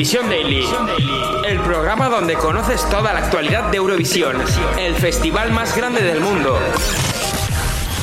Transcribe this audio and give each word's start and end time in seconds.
Eurovisión 0.00 0.30
Daily, 0.30 0.66
el 1.46 1.60
programa 1.60 2.08
donde 2.08 2.32
conoces 2.32 2.88
toda 2.88 3.12
la 3.12 3.18
actualidad 3.18 3.64
de 3.64 3.76
Eurovisión, 3.76 4.34
el 4.78 4.94
festival 4.94 5.52
más 5.52 5.76
grande 5.76 6.00
del 6.00 6.22
mundo. 6.22 6.58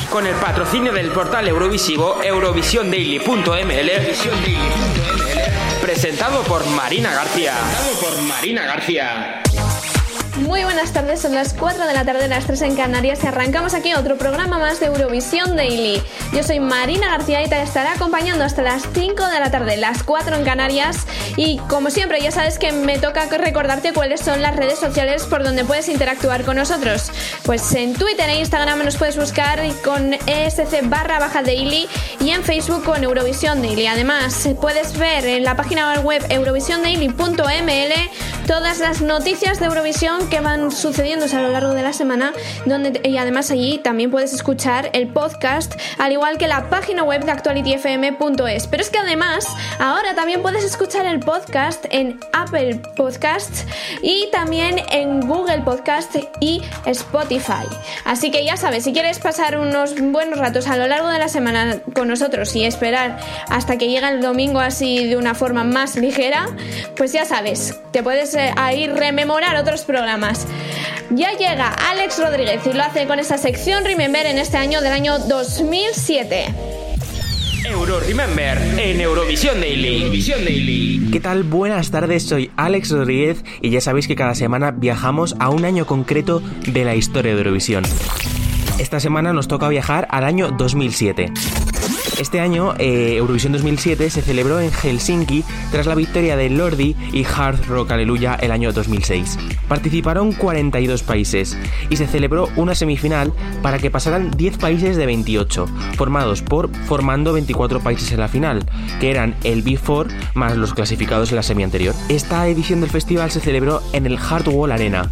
Con 0.08 0.24
el 0.24 0.36
patrocinio 0.36 0.92
del 0.92 1.10
portal 1.10 1.48
Eurovisivo 1.48 2.22
eurovisiondaily.ml, 2.22 3.90
presentado 5.82 6.44
por 6.44 6.64
Marina 6.66 7.12
García. 7.12 7.54
Presentado 7.54 8.00
por 8.00 8.22
Marina 8.22 8.64
García. 8.64 9.42
Muy 10.40 10.62
buenas 10.62 10.92
tardes, 10.92 11.20
son 11.20 11.34
las 11.34 11.52
4 11.52 11.86
de 11.86 11.92
la 11.92 12.04
tarde, 12.04 12.28
las 12.28 12.46
3 12.46 12.62
en 12.62 12.76
Canarias 12.76 13.18
y 13.24 13.26
arrancamos 13.26 13.74
aquí 13.74 13.92
otro 13.94 14.16
programa 14.16 14.58
más 14.58 14.78
de 14.78 14.86
Eurovisión 14.86 15.56
Daily. 15.56 16.00
Yo 16.32 16.44
soy 16.44 16.60
Marina 16.60 17.08
García 17.08 17.42
y 17.42 17.48
te 17.48 17.60
estaré 17.60 17.88
acompañando 17.88 18.44
hasta 18.44 18.62
las 18.62 18.84
5 18.94 19.26
de 19.26 19.40
la 19.40 19.50
tarde, 19.50 19.76
las 19.76 20.04
4 20.04 20.36
en 20.36 20.44
Canarias. 20.44 21.06
Y 21.36 21.58
como 21.68 21.90
siempre, 21.90 22.20
ya 22.20 22.30
sabes 22.30 22.58
que 22.58 22.72
me 22.72 22.98
toca 22.98 23.26
recordarte 23.26 23.92
cuáles 23.92 24.20
son 24.20 24.40
las 24.40 24.54
redes 24.54 24.78
sociales 24.78 25.24
por 25.24 25.42
donde 25.42 25.64
puedes 25.64 25.88
interactuar 25.88 26.44
con 26.44 26.56
nosotros. 26.56 27.10
Pues 27.42 27.74
en 27.74 27.94
Twitter 27.94 28.30
e 28.30 28.38
Instagram 28.38 28.84
nos 28.84 28.96
puedes 28.96 29.16
buscar 29.16 29.60
con 29.84 30.14
ESC 30.14 30.88
barra 30.88 31.18
baja 31.18 31.42
daily 31.42 31.88
y 32.20 32.30
en 32.30 32.44
Facebook 32.44 32.84
con 32.84 33.02
Eurovisión 33.02 33.60
Daily. 33.60 33.88
Además, 33.88 34.48
puedes 34.60 34.96
ver 34.96 35.26
en 35.26 35.42
la 35.42 35.56
página 35.56 35.98
web 36.00 36.24
eurovisiondaily.ml 36.28 38.37
todas 38.48 38.78
las 38.78 39.02
noticias 39.02 39.60
de 39.60 39.66
Eurovisión 39.66 40.30
que 40.30 40.40
van 40.40 40.70
sucediéndose 40.70 41.36
a 41.36 41.42
lo 41.42 41.50
largo 41.50 41.74
de 41.74 41.82
la 41.82 41.92
semana, 41.92 42.32
donde 42.64 42.98
y 43.04 43.18
además 43.18 43.50
allí 43.50 43.76
también 43.76 44.10
puedes 44.10 44.32
escuchar 44.32 44.88
el 44.94 45.08
podcast, 45.08 45.74
al 45.98 46.12
igual 46.12 46.38
que 46.38 46.48
la 46.48 46.70
página 46.70 47.02
web 47.02 47.26
de 47.26 47.30
actualityfm.es. 47.30 48.66
Pero 48.66 48.82
es 48.82 48.88
que 48.88 48.98
además 48.98 49.46
ahora 49.78 50.14
también 50.14 50.40
puedes 50.40 50.64
escuchar 50.64 51.04
el 51.04 51.20
podcast 51.20 51.84
en 51.90 52.20
Apple 52.32 52.80
Podcasts 52.96 53.66
y 54.00 54.30
también 54.32 54.80
en 54.92 55.20
Google 55.28 55.60
Podcast 55.60 56.16
y 56.40 56.62
Spotify. 56.86 57.66
Así 58.06 58.30
que 58.30 58.46
ya 58.46 58.56
sabes, 58.56 58.84
si 58.84 58.94
quieres 58.94 59.18
pasar 59.18 59.58
unos 59.58 59.94
buenos 60.00 60.38
ratos 60.38 60.68
a 60.68 60.78
lo 60.78 60.86
largo 60.86 61.08
de 61.08 61.18
la 61.18 61.28
semana 61.28 61.80
con 61.94 62.08
nosotros 62.08 62.56
y 62.56 62.64
esperar 62.64 63.18
hasta 63.50 63.76
que 63.76 63.88
llegue 63.88 64.08
el 64.08 64.22
domingo 64.22 64.60
así 64.60 65.06
de 65.06 65.18
una 65.18 65.34
forma 65.34 65.64
más 65.64 65.96
ligera, 65.96 66.46
pues 66.96 67.12
ya 67.12 67.26
sabes, 67.26 67.78
te 67.92 68.02
puedes 68.02 68.37
eh, 68.38 68.52
ir 68.76 68.92
rememorar 68.92 69.56
otros 69.56 69.82
programas 69.82 70.46
ya 71.10 71.32
llega 71.32 71.68
Alex 71.68 72.18
Rodríguez 72.18 72.66
y 72.66 72.72
lo 72.72 72.82
hace 72.82 73.06
con 73.06 73.18
esta 73.18 73.38
sección 73.38 73.84
Remember 73.84 74.26
en 74.26 74.38
este 74.38 74.58
año 74.58 74.80
del 74.80 74.92
año 74.92 75.18
2007. 75.18 76.54
Euro 77.64 78.00
Remember 78.00 78.58
en 78.78 79.00
Eurovisión 79.00 79.60
Daily. 79.60 80.02
Eurovisión 80.02 80.44
Daily. 80.44 81.08
¿Qué 81.10 81.20
tal? 81.20 81.44
Buenas 81.44 81.90
tardes, 81.90 82.24
soy 82.24 82.50
Alex 82.56 82.90
Rodríguez 82.90 83.44
y 83.60 83.70
ya 83.70 83.80
sabéis 83.80 84.06
que 84.06 84.16
cada 84.16 84.34
semana 84.34 84.70
viajamos 84.70 85.34
a 85.38 85.48
un 85.48 85.64
año 85.64 85.86
concreto 85.86 86.40
de 86.66 86.84
la 86.84 86.94
historia 86.94 87.32
de 87.32 87.38
Eurovisión. 87.38 87.84
Esta 88.78 89.00
semana 89.00 89.32
nos 89.32 89.48
toca 89.48 89.68
viajar 89.68 90.06
al 90.10 90.24
año 90.24 90.50
2007. 90.50 91.32
Este 92.18 92.40
año, 92.40 92.74
eh, 92.78 93.14
Eurovisión 93.16 93.52
2007 93.52 94.10
se 94.10 94.22
celebró 94.22 94.58
en 94.58 94.72
Helsinki 94.72 95.44
tras 95.70 95.86
la 95.86 95.94
victoria 95.94 96.36
de 96.36 96.50
Lordi 96.50 96.96
y 97.12 97.24
Hard 97.24 97.64
Rock 97.68 97.92
Aleluya 97.92 98.34
el 98.34 98.50
año 98.50 98.72
2006. 98.72 99.38
Participaron 99.68 100.32
42 100.32 101.04
países 101.04 101.56
y 101.90 101.96
se 101.96 102.08
celebró 102.08 102.48
una 102.56 102.74
semifinal 102.74 103.32
para 103.62 103.78
que 103.78 103.92
pasaran 103.92 104.32
10 104.32 104.58
países 104.58 104.96
de 104.96 105.06
28, 105.06 105.66
formados 105.96 106.42
por 106.42 106.74
formando 106.86 107.32
24 107.32 107.78
países 107.80 108.10
en 108.10 108.18
la 108.18 108.28
final, 108.28 108.66
que 108.98 109.12
eran 109.12 109.36
el 109.44 109.64
B4 109.64 110.08
más 110.34 110.56
los 110.56 110.74
clasificados 110.74 111.30
en 111.30 111.36
la 111.36 111.44
semi 111.44 111.62
anterior. 111.62 111.94
Esta 112.08 112.48
edición 112.48 112.80
del 112.80 112.90
festival 112.90 113.30
se 113.30 113.40
celebró 113.40 113.80
en 113.92 114.06
el 114.06 114.18
Hardwall 114.18 114.72
Arena, 114.72 115.08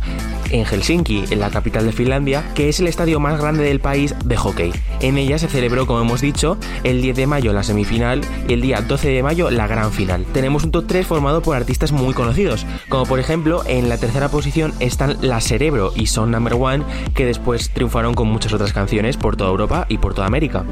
en 0.51 0.65
Helsinki, 0.65 1.25
en 1.31 1.41
la 1.41 1.51
capital 1.51 1.87
de 1.87 1.93
Finlandia, 1.93 2.45
que 2.55 2.69
es 2.69 2.81
el 2.81 2.87
estadio 2.87 3.21
más 3.21 3.41
grande 3.41 3.65
del 3.65 3.81
país 3.81 4.15
de 4.25 4.37
hockey. 4.37 4.73
En 5.01 5.19
ella 5.19 5.39
se 5.39 5.49
celebró, 5.49 5.87
como 5.87 6.01
hemos 6.01 6.21
dicho, 6.21 6.59
el 6.85 7.03
10 7.03 7.17
de 7.17 7.27
mayo 7.27 7.53
la 7.53 7.63
semifinal 7.63 8.21
y 8.49 8.53
el 8.53 8.61
día 8.61 8.81
12 8.81 9.09
de 9.09 9.23
mayo 9.23 9.51
la 9.51 9.67
gran 9.67 9.93
final. 9.93 10.25
Tenemos 10.33 10.65
un 10.65 10.71
top 10.71 10.87
3 10.87 11.07
formado 11.07 11.43
por 11.43 11.57
artistas 11.57 11.93
muy 11.93 12.15
conocidos, 12.15 12.67
como 12.89 13.07
por 13.07 13.19
ejemplo 13.19 13.63
en 13.67 13.89
la 13.89 13.99
tercera 13.99 14.29
posición 14.29 14.73
están 14.81 15.17
La 15.21 15.41
Cerebro 15.41 15.93
y 15.95 16.07
Son 16.07 16.31
Number 16.31 16.55
One, 16.55 16.85
que 17.15 17.25
después 17.25 17.71
triunfaron 17.71 18.15
con 18.15 18.29
muchas 18.29 18.53
otras 18.53 18.73
canciones 18.73 19.17
por 19.17 19.37
toda 19.37 19.51
Europa 19.51 19.87
y 19.89 19.99
por 19.99 20.15
toda 20.15 20.27
América. 20.27 20.65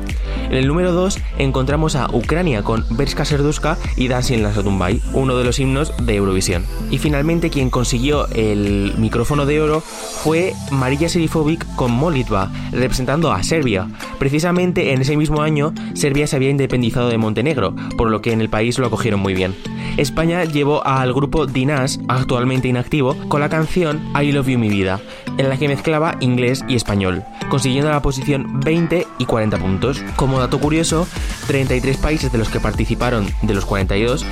En 0.49 0.55
el 0.55 0.67
número 0.67 0.93
2 0.93 1.19
encontramos 1.39 1.97
a 1.97 2.09
Ucrania 2.13 2.63
con 2.63 2.85
Berska 2.91 3.25
Serduska 3.25 3.79
y 3.97 4.09
Dancing 4.09 4.43
la 4.43 4.53
Sotumbai, 4.53 5.01
uno 5.13 5.37
de 5.37 5.45
los 5.45 5.59
himnos 5.59 5.93
de 6.05 6.15
Eurovisión. 6.17 6.65
Y 6.91 6.99
finalmente 6.99 7.51
quien 7.51 7.71
consiguió 7.71 8.29
el 8.29 8.95
micrófono 8.99 9.47
de 9.47 9.57
fue 9.81 10.55
Marija 10.71 11.09
Serifovic 11.09 11.67
con 11.75 11.93
Molitva, 11.93 12.51
representando 12.73 13.33
a 13.33 13.43
Serbia. 13.43 13.89
Precisamente 14.19 14.93
en 14.93 15.01
ese 15.01 15.17
mismo 15.17 15.43
año, 15.43 15.73
Serbia 15.95 16.27
se 16.27 16.37
había 16.37 16.51
independizado 16.51 17.09
de 17.09 17.19
Montenegro, 17.19 17.75
por 17.97 18.11
lo 18.11 18.21
que 18.21 18.33
en 18.33 18.41
el 18.41 18.51
país 18.51 18.79
lo 18.79 18.87
acogieron 18.87 19.21
muy 19.21 19.35
bien. 19.35 19.55
España 19.97 20.45
llevó 20.45 20.85
al 20.87 21.13
grupo 21.13 21.47
Dinas, 21.47 22.01
actualmente 22.09 22.69
inactivo, 22.69 23.17
con 23.29 23.41
la 23.41 23.49
canción 23.49 24.03
I 24.21 24.33
Love 24.33 24.49
You 24.49 24.59
Mi 24.59 24.69
Vida, 24.69 25.01
en 25.39 25.49
la 25.49 25.57
que 25.57 25.69
mezclaba 25.69 26.17
inglés 26.21 26.65
y 26.69 26.75
español, 26.75 27.25
consiguiendo 27.49 27.91
la 27.91 28.03
posición 28.03 28.61
20 28.61 29.07
y 29.19 29.25
40 29.25 29.59
puntos. 29.59 30.03
Como 30.17 30.41
dato 30.41 30.59
curioso, 30.59 31.07
33 31.47 31.97
países 31.99 32.33
de 32.33 32.39
los 32.39 32.49
que 32.49 32.61
participaron 32.61 33.27
de 33.43 33.55
los 33.55 33.65
42 33.65 34.27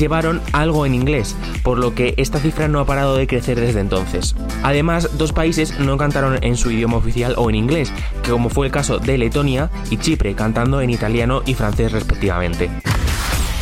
llevaron 0.00 0.40
algo 0.52 0.86
en 0.86 0.94
inglés, 0.94 1.36
por 1.62 1.78
lo 1.78 1.94
que 1.94 2.14
esta 2.16 2.40
cifra 2.40 2.66
no 2.66 2.80
ha 2.80 2.86
parado 2.86 3.16
de 3.16 3.26
crecer 3.26 3.60
desde 3.60 3.80
entonces. 3.80 4.34
Además, 4.62 5.16
dos 5.18 5.32
países 5.32 5.78
no 5.78 5.96
cantaron 5.96 6.42
en 6.42 6.56
su 6.56 6.70
idioma 6.70 6.96
oficial 6.96 7.34
o 7.36 7.48
en 7.48 7.56
inglés, 7.56 7.92
que 8.22 8.30
como 8.30 8.48
fue 8.48 8.66
el 8.66 8.72
caso 8.72 8.98
de 8.98 9.18
Letonia 9.18 9.70
y 9.90 9.98
Chipre, 9.98 10.34
cantando 10.34 10.80
en 10.80 10.90
italiano 10.90 11.42
y 11.46 11.54
francés 11.54 11.92
respectivamente. 11.92 12.70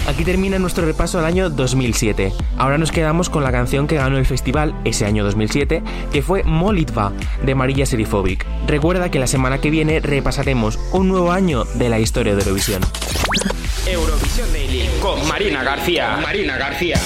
Aquí 0.08 0.24
termina 0.24 0.58
nuestro 0.58 0.86
repaso 0.86 1.18
al 1.18 1.26
año 1.26 1.50
2007. 1.50 2.32
Ahora 2.56 2.78
nos 2.78 2.90
quedamos 2.90 3.28
con 3.28 3.44
la 3.44 3.52
canción 3.52 3.86
que 3.86 3.96
ganó 3.96 4.16
el 4.16 4.24
festival 4.24 4.74
ese 4.86 5.04
año 5.04 5.22
2007, 5.22 5.82
que 6.10 6.22
fue 6.22 6.44
Molitva 6.44 7.12
de 7.44 7.54
María 7.54 7.84
Serifovic. 7.84 8.46
Recuerda 8.66 9.10
que 9.10 9.18
la 9.18 9.26
semana 9.26 9.58
que 9.58 9.68
viene 9.68 10.00
repasaremos 10.00 10.78
un 10.92 11.08
nuevo 11.08 11.30
año 11.30 11.64
de 11.74 11.90
la 11.90 12.00
historia 12.00 12.34
de 12.34 12.40
Eurovisión. 12.40 12.80
Eurovisión 13.86 14.50
Daily 14.50 14.88
con 15.02 15.28
Marina 15.28 15.62
García. 15.62 16.16
Marina 16.22 16.56
García. 16.56 16.98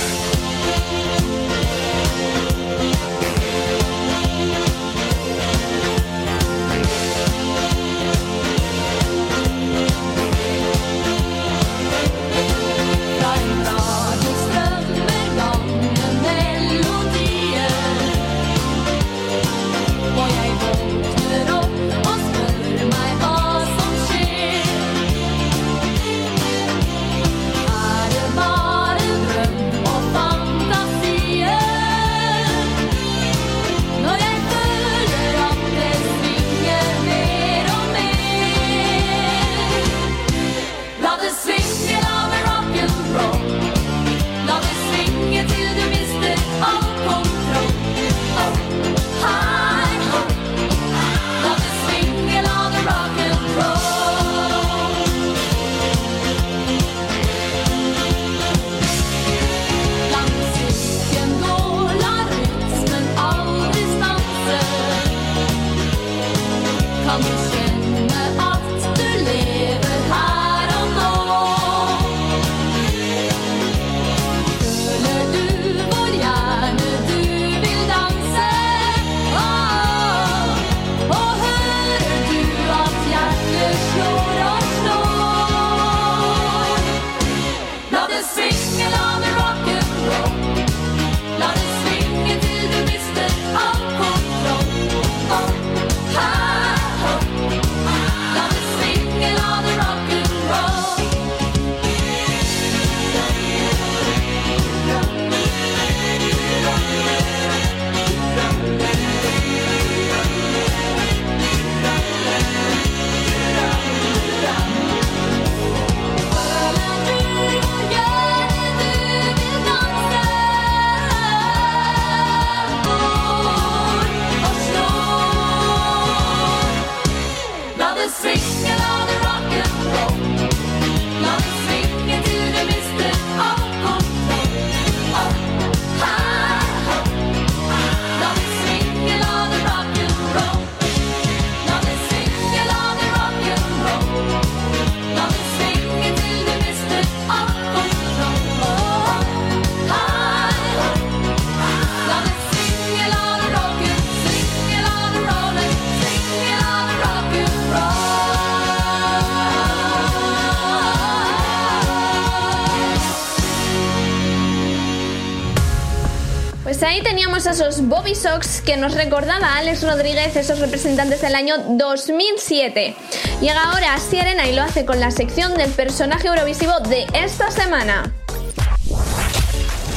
Sox 168.22 168.60
que 168.60 168.76
nos 168.76 168.94
recordaba 168.94 169.48
a 169.48 169.58
Alex 169.58 169.82
Rodríguez, 169.82 170.36
esos 170.36 170.60
representantes 170.60 171.22
del 171.22 171.34
año 171.34 171.56
2007. 171.70 172.94
Llega 173.40 173.62
ahora 173.64 173.98
Sierena 173.98 174.46
y 174.46 174.54
lo 174.54 174.62
hace 174.62 174.84
con 174.84 175.00
la 175.00 175.10
sección 175.10 175.54
del 175.54 175.68
personaje 175.72 176.28
eurovisivo 176.28 176.78
de 176.88 177.04
esta 177.14 177.50
semana. 177.50 178.12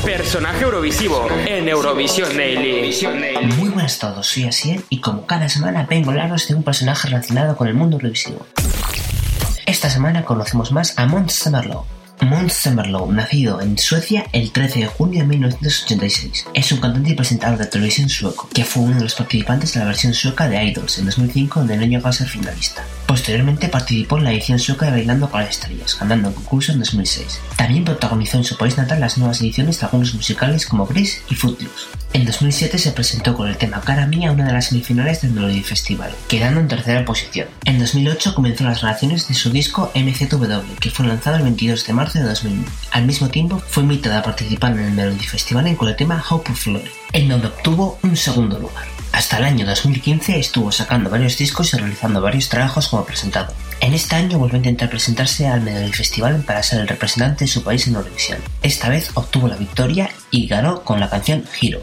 Personaje 0.04 0.64
Eurovisivo 0.64 1.28
en 1.46 1.68
Eurovisión 1.70 2.36
Daily. 2.36 2.92
Muy 3.58 3.70
buenas 3.70 4.04
a 4.04 4.10
todos, 4.10 4.26
soy 4.26 4.46
Asier 4.46 4.82
y 4.90 5.02
como 5.02 5.28
cada 5.28 5.48
semana 5.48 5.86
vengo 5.88 6.10
a 6.10 6.14
hablaros 6.14 6.48
de 6.48 6.56
un 6.56 6.64
personaje 6.64 7.08
relacionado 7.08 7.56
con 7.56 7.68
el 7.68 7.76
mundo 7.76 7.98
Eurovisivo. 7.98 8.48
Esta 9.68 9.92
semana 9.92 10.26
conocemos 10.26 10.72
más 10.72 10.98
a 10.98 11.06
Mons 11.06 11.34
Samerlow, 11.34 11.86
Måns 12.26 12.54
Zelmerlöw, 12.64 13.12
nacido 13.12 13.62
en 13.62 13.78
Suecia 13.78 14.26
el 14.32 14.52
13 14.52 14.80
de 14.80 14.88
junio 14.88 15.20
de 15.20 15.28
1986, 15.28 16.48
es 16.56 16.72
un 16.72 16.80
cantante 16.80 17.12
y 17.12 17.14
presentador 17.14 17.60
de 17.60 17.68
televisión 17.68 18.10
sueco, 18.10 18.50
que 18.52 18.66
fue 18.66 18.82
uno 18.82 18.96
de 18.96 19.04
los 19.04 19.14
participantes 19.14 19.74
de 19.74 19.82
la 19.82 19.86
versión 19.86 20.12
sueca 20.12 20.50
de 20.50 20.64
Idols 20.64 20.98
en 20.98 21.06
2005 21.06 21.60
donde 21.60 21.78
no 21.78 21.86
llegó 21.86 22.08
a 22.08 22.14
ser 22.14 22.28
finalista. 22.28 22.84
Posteriormente 23.08 23.70
participó 23.70 24.18
en 24.18 24.24
la 24.24 24.32
edición 24.32 24.58
sueca 24.58 24.88
de 24.88 24.92
Bailando 24.94 25.30
con 25.30 25.42
las 25.42 25.52
Estrellas, 25.52 25.98
ganando 26.00 26.30
el 26.30 26.36
concurso 26.36 26.72
en 26.72 26.80
2006. 26.80 27.40
También 27.56 27.86
protagonizó 27.86 28.38
en 28.38 28.44
su 28.44 28.58
país 28.58 28.78
natal 28.78 29.00
las 29.00 29.18
nuevas 29.18 29.40
ediciones 29.42 29.80
de 29.80 29.86
algunos 29.86 30.14
musicales 30.16 30.66
como 30.66 30.88
Grease 30.88 31.22
y 31.30 31.36
Footloose. 31.36 31.86
En 32.14 32.26
2007 32.26 32.80
se 32.80 32.92
presentó 32.94 33.36
con 33.36 33.48
el 33.48 33.58
tema 33.58 33.82
Cara 33.82 34.08
Mía 34.08 34.32
una 34.32 34.48
de 34.48 34.54
las 34.54 34.68
semifinales 34.68 35.22
del 35.22 35.32
Melody 35.32 35.62
Festival, 35.62 36.12
quedando 36.28 36.62
en 36.62 36.68
tercera 36.68 37.06
posición. 37.06 37.48
En 37.66 37.78
2008 37.78 38.34
comenzó 38.34 38.64
las 38.64 38.82
relaciones 38.82 39.28
de 39.28 39.34
su 39.36 39.52
disco 39.52 39.92
MZW, 39.94 40.76
que 40.80 40.90
fue 40.90 41.06
lanzado 41.06 41.38
el 41.38 41.44
22 41.44 41.86
de 41.86 41.94
marzo 41.94 42.20
de 42.20 42.26
2001. 42.26 42.64
Al 42.92 43.06
mismo 43.06 43.30
tiempo, 43.30 43.62
fue 43.68 43.84
invitada 43.84 44.20
a 44.20 44.24
participar 44.24 44.72
en 44.72 44.80
el 44.80 44.92
Melody 44.94 45.26
Festival 45.26 45.76
con 45.76 45.90
el 45.90 45.96
tema 45.96 46.24
Hope 46.30 46.52
of 46.52 46.66
Glory, 46.66 46.90
en 47.14 47.28
donde 47.28 47.48
obtuvo 47.48 48.00
un 48.02 48.16
segundo 48.18 48.58
lugar. 48.60 48.95
Hasta 49.16 49.38
el 49.38 49.46
año 49.46 49.66
2015 49.66 50.38
estuvo 50.38 50.74
sacando 50.74 51.10
varios 51.10 51.38
discos 51.38 51.74
y 51.74 51.78
realizando 51.78 52.20
varios 52.20 52.50
trabajos 52.50 52.90
como 52.90 53.06
presentador. 53.06 53.56
En 53.80 53.94
este 53.94 54.18
año 54.18 54.38
volvió 54.38 54.56
a 54.56 54.58
intentar 54.58 54.90
presentarse 54.90 55.48
al 55.48 55.62
Melody 55.62 55.94
Festival 55.94 56.44
para 56.46 56.62
ser 56.62 56.82
el 56.82 56.88
representante 56.90 57.46
de 57.46 57.48
su 57.48 57.64
país 57.64 57.88
en 57.88 57.96
Eurovisión. 57.96 58.40
Esta 58.62 58.90
vez 58.90 59.12
obtuvo 59.14 59.48
la 59.48 59.56
victoria 59.56 60.10
y 60.32 60.48
ganó 60.48 60.84
con 60.84 61.00
la 61.00 61.10
canción 61.10 61.46
Hero. 61.62 61.80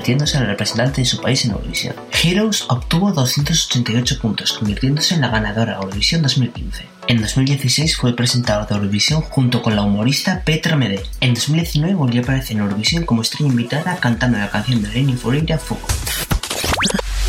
Convirtiéndose 0.00 0.38
en 0.38 0.44
el 0.44 0.48
representante 0.48 1.02
de 1.02 1.04
su 1.04 1.20
país 1.20 1.44
en 1.44 1.50
Eurovisión. 1.50 1.94
Heroes 2.24 2.64
obtuvo 2.68 3.12
288 3.12 4.18
puntos, 4.18 4.54
convirtiéndose 4.54 5.14
en 5.14 5.20
la 5.20 5.28
ganadora 5.28 5.72
de 5.72 5.82
Eurovisión 5.82 6.22
2015. 6.22 6.86
En 7.08 7.20
2016 7.20 7.96
fue 7.98 8.16
presentador 8.16 8.66
de 8.66 8.76
Eurovisión 8.76 9.20
junto 9.20 9.62
con 9.62 9.76
la 9.76 9.82
humorista 9.82 10.42
Petra 10.42 10.74
Mede. 10.76 11.02
En 11.20 11.34
2019 11.34 11.94
volvió 11.94 12.22
a 12.22 12.24
aparecer 12.24 12.56
en 12.56 12.62
Eurovisión 12.62 13.04
como 13.04 13.20
estrella 13.20 13.50
invitada 13.50 13.96
cantando 13.96 14.38
la 14.38 14.48
canción 14.48 14.82
de 14.82 14.88
Lenny 14.88 15.14
Foreira 15.14 15.58
Fuego. 15.58 15.86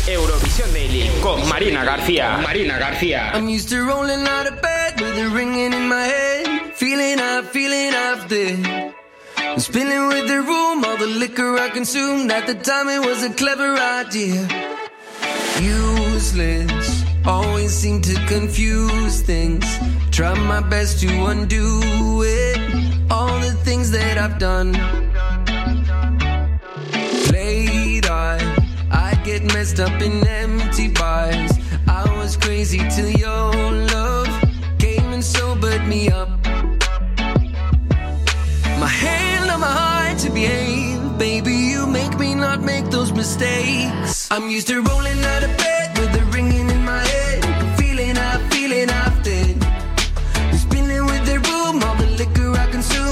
Eurovisión 0.06 0.72
Daily 0.72 1.10
con 1.20 1.46
Marina 1.48 1.84
García. 1.84 2.38
Marina 2.38 2.78
García. 2.78 3.32
I'm 3.34 3.48
used 3.48 3.68
to 3.68 3.84
rolling 3.84 4.26
out 4.26 4.50
of 4.50 4.62
bed 4.62 4.98
with 4.98 5.18
a 5.18 5.28
ringing 5.28 5.74
in 5.74 5.88
my 5.88 6.06
head. 6.06 6.72
Feeling 6.74 7.20
up, 7.20 7.44
feeling 7.52 7.92
up 7.94 8.28
there. 8.28 9.01
Spinning 9.58 10.08
with 10.08 10.28
the 10.28 10.40
room, 10.40 10.84
all 10.84 10.96
the 10.96 11.06
liquor 11.06 11.58
I 11.58 11.68
consumed. 11.68 12.32
At 12.32 12.46
the 12.46 12.54
time, 12.54 12.88
it 12.88 13.00
was 13.00 13.22
a 13.22 13.30
clever 13.30 13.76
idea. 13.76 14.48
Useless, 15.60 17.04
always 17.26 17.72
seem 17.72 18.00
to 18.02 18.14
confuse 18.26 19.20
things. 19.20 19.64
Try 20.10 20.34
my 20.34 20.60
best 20.60 21.00
to 21.00 21.08
undo 21.26 21.80
it. 22.24 23.10
All 23.10 23.38
the 23.40 23.52
things 23.62 23.90
that 23.90 24.16
I've 24.16 24.38
done. 24.38 24.72
Late 27.30 28.08
I, 28.08 28.38
I 28.90 29.14
get 29.22 29.42
messed 29.52 29.80
up 29.80 30.00
in 30.00 30.26
empty 30.26 30.88
bars. 30.88 31.52
I 31.86 32.04
was 32.16 32.36
crazy 32.38 32.80
till 32.88 33.10
your 33.10 33.52
love 33.94 34.28
came 34.78 35.12
and 35.12 35.22
sobered 35.22 35.86
me 35.86 36.08
up. 36.08 36.41
To 40.22 40.30
behave. 40.30 41.18
Baby, 41.18 41.52
you 41.52 41.84
make 41.84 42.16
me 42.16 42.34
not 42.34 42.60
make 42.60 42.84
those 42.90 43.12
mistakes. 43.12 44.28
I'm 44.30 44.48
used 44.48 44.68
to 44.68 44.80
rolling 44.80 45.20
out 45.24 45.42
of 45.42 45.56
bed 45.58 45.98
with 45.98 46.14
a 46.14 46.24
ringing 46.26 46.70
in 46.70 46.84
my 46.84 47.04
head. 47.04 47.40
Feeling 47.78 48.16
up, 48.16 48.40
feeling 48.52 48.90
up 48.90 49.14
then. 49.24 49.60
Spinning 50.64 51.06
with 51.06 51.24
the 51.26 51.38
room, 51.48 51.82
all 51.82 51.96
the 51.96 52.06
liquor 52.18 52.52
I 52.56 52.70
consumed. 52.70 53.11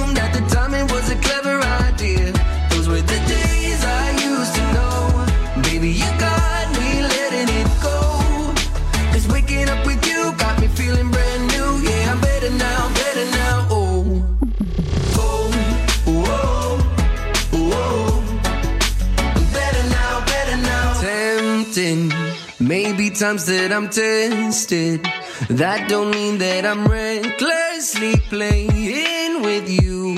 Times 23.21 23.45
that 23.45 23.71
I'm 23.71 23.91
tested. 23.91 25.03
That 25.51 25.91
don't 25.91 26.11
mean 26.11 26.39
that 26.39 26.65
I'm 26.65 26.87
recklessly 26.87 28.17
playing 28.31 29.43
with 29.43 29.69
you. 29.69 30.17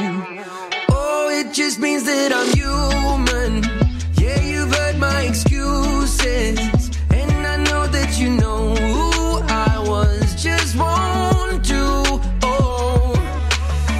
Oh, 0.89 1.29
it 1.33 1.53
just 1.53 1.81
means 1.81 2.05
that 2.05 2.31
I'm 2.33 2.47
human. 2.55 3.65
Yeah, 4.23 4.41
you've 4.41 4.73
heard 4.73 4.99
my 5.01 5.23
excuses, 5.23 6.61
and 7.11 7.47
I 7.55 7.57
know 7.57 7.89
that 7.89 8.21
you 8.21 8.31
know 8.31 8.77
who 8.77 9.43
I 9.49 9.83
was. 9.85 10.41
Just 10.41 10.77
want 10.77 11.65
to. 11.65 11.83
Oh, 12.45 13.15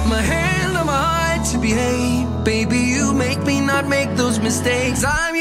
my 0.07 0.21
hand 0.21 0.77
on 0.77 0.85
my 0.85 0.93
heart 0.93 1.45
to 1.47 1.57
behave. 1.57 2.45
Baby, 2.45 2.77
you 2.77 3.11
make 3.11 3.43
me 3.43 3.59
not 3.59 3.85
make 3.85 4.15
those 4.15 4.39
mistakes. 4.39 5.03
I'm 5.03 5.32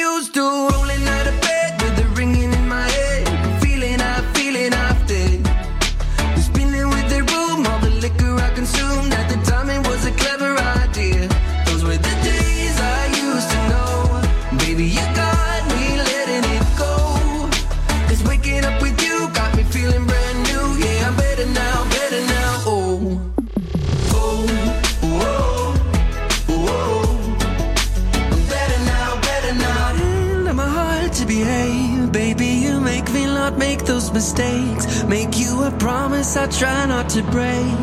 I 36.35 36.47
try 36.47 36.87
not 36.87 37.11
to 37.11 37.23
break. 37.25 37.77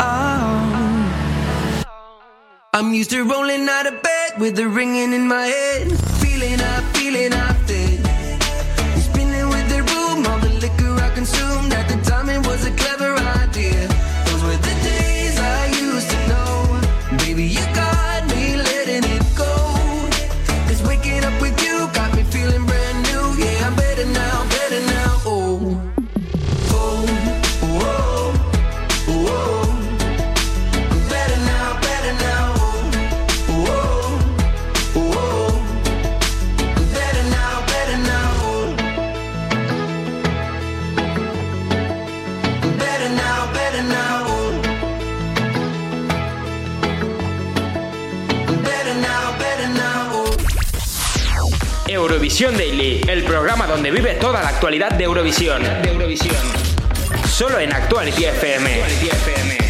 Oh. 0.00 1.04
I'm 2.72 2.92
used 2.92 3.10
to 3.10 3.22
rolling 3.22 3.68
out 3.68 3.86
of 3.86 4.02
bed 4.02 4.40
with 4.40 4.56
the 4.56 4.68
ringing 4.68 5.12
in 5.12 5.28
my 5.28 5.46
head. 5.46 6.03
Donde 53.74 53.90
vive 53.90 54.14
toda 54.14 54.40
la 54.40 54.50
actualidad 54.50 54.92
de 54.92 55.02
Eurovisión. 55.02 55.60
De 55.82 55.90
Eurovisión. 55.90 56.36
Solo 57.26 57.58
en 57.58 57.72
Actuality 57.72 58.24
FM. 58.26 58.84
con 58.84 59.63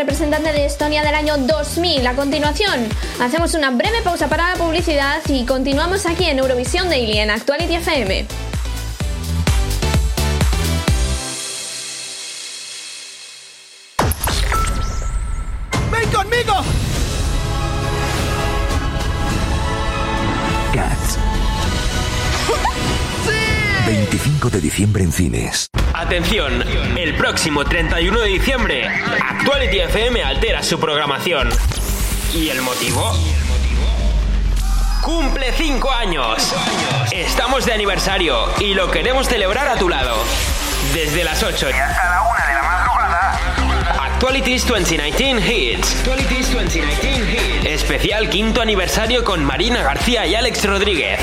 representante 0.00 0.50
de 0.52 0.64
Estonia 0.64 1.02
del 1.02 1.14
año 1.14 1.36
2000. 1.36 2.06
A 2.06 2.14
continuación, 2.14 2.88
hacemos 3.20 3.52
una 3.52 3.70
breve 3.70 4.00
pausa 4.02 4.28
para 4.28 4.48
la 4.48 4.56
publicidad 4.56 5.20
y 5.28 5.44
continuamos 5.44 6.06
aquí 6.06 6.24
en 6.24 6.38
Eurovisión 6.38 6.88
Daily 6.88 7.18
en 7.18 7.30
Actuality 7.30 7.74
FM. 7.74 8.26
¡Ven 15.92 16.10
conmigo! 16.10 16.54
Cats. 20.72 21.18
25 23.86 24.48
de 24.48 24.60
diciembre 24.62 25.04
en 25.04 25.12
cines. 25.12 25.70
Atención, 26.00 26.64
el 26.96 27.14
próximo 27.14 27.62
31 27.62 28.20
de 28.20 28.28
diciembre, 28.28 28.88
Actuality 28.88 29.80
FM 29.80 30.22
altera 30.22 30.62
su 30.62 30.80
programación. 30.80 31.50
¿Y 32.32 32.48
el 32.48 32.62
motivo? 32.62 33.14
Cumple 35.02 35.52
5 35.52 35.92
años. 35.92 36.54
Estamos 37.12 37.66
de 37.66 37.74
aniversario 37.74 38.48
y 38.60 38.72
lo 38.72 38.90
queremos 38.90 39.28
celebrar 39.28 39.68
a 39.68 39.76
tu 39.76 39.90
lado. 39.90 40.16
Desde 40.94 41.22
las 41.22 41.42
8 41.42 41.68
y 41.68 41.72
hasta 41.74 42.10
la 42.10 42.22
1 42.22 42.30
de 42.48 42.54
la 42.54 42.62
madrugada. 42.62 43.40
Actualities 44.14 44.66
2019 44.66 45.52
Hits. 45.52 45.96
Actualities 45.96 46.54
2019 46.54 47.58
Hits. 47.58 47.66
Especial 47.66 48.30
quinto 48.30 48.62
aniversario 48.62 49.22
con 49.22 49.44
Marina 49.44 49.82
García 49.82 50.24
y 50.26 50.34
Alex 50.34 50.64
Rodríguez. 50.64 51.20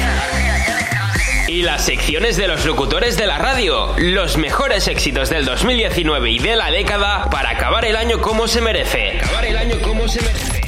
Y 1.48 1.62
las 1.62 1.86
secciones 1.86 2.36
de 2.36 2.50
los 2.50 2.66
locutores 2.66 3.16
de 3.16 3.26
la 3.26 3.38
radio. 3.38 3.96
Los 3.98 4.38
mejores 4.38 4.90
éxitos 4.90 5.30
del 5.30 5.46
2019 5.46 6.30
y 6.30 6.40
de 6.40 6.58
la 6.58 6.70
década 6.72 7.30
para 7.30 7.52
acabar 7.52 7.86
el 7.86 7.96
año 7.96 8.20
como 8.20 8.50
se 8.50 8.60
merece. 8.60 9.22
Acabar 9.22 9.46
el 9.46 9.58
año 9.58 9.80
como 9.82 10.10
se 10.10 10.22
merece. 10.22 10.62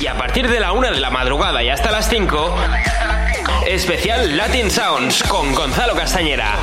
Y 0.00 0.06
a 0.06 0.16
partir 0.16 0.48
de 0.48 0.58
la 0.58 0.72
una 0.72 0.90
de 0.90 1.00
la 1.00 1.10
madrugada 1.10 1.62
y 1.62 1.68
hasta 1.68 1.90
las 1.90 2.08
5, 2.08 2.56
especial 3.66 4.34
Latin 4.38 4.70
Sounds 4.70 5.22
con 5.24 5.54
Gonzalo 5.54 5.94
Castañera. 5.94 6.56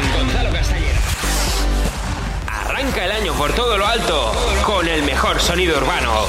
Arranca 2.48 3.06
el 3.06 3.12
año 3.12 3.34
por 3.36 3.54
todo 3.54 3.78
lo 3.78 3.86
alto 3.86 4.32
con 4.66 4.88
el 4.88 5.04
mejor 5.04 5.40
sonido 5.40 5.78
urbano. 5.78 6.26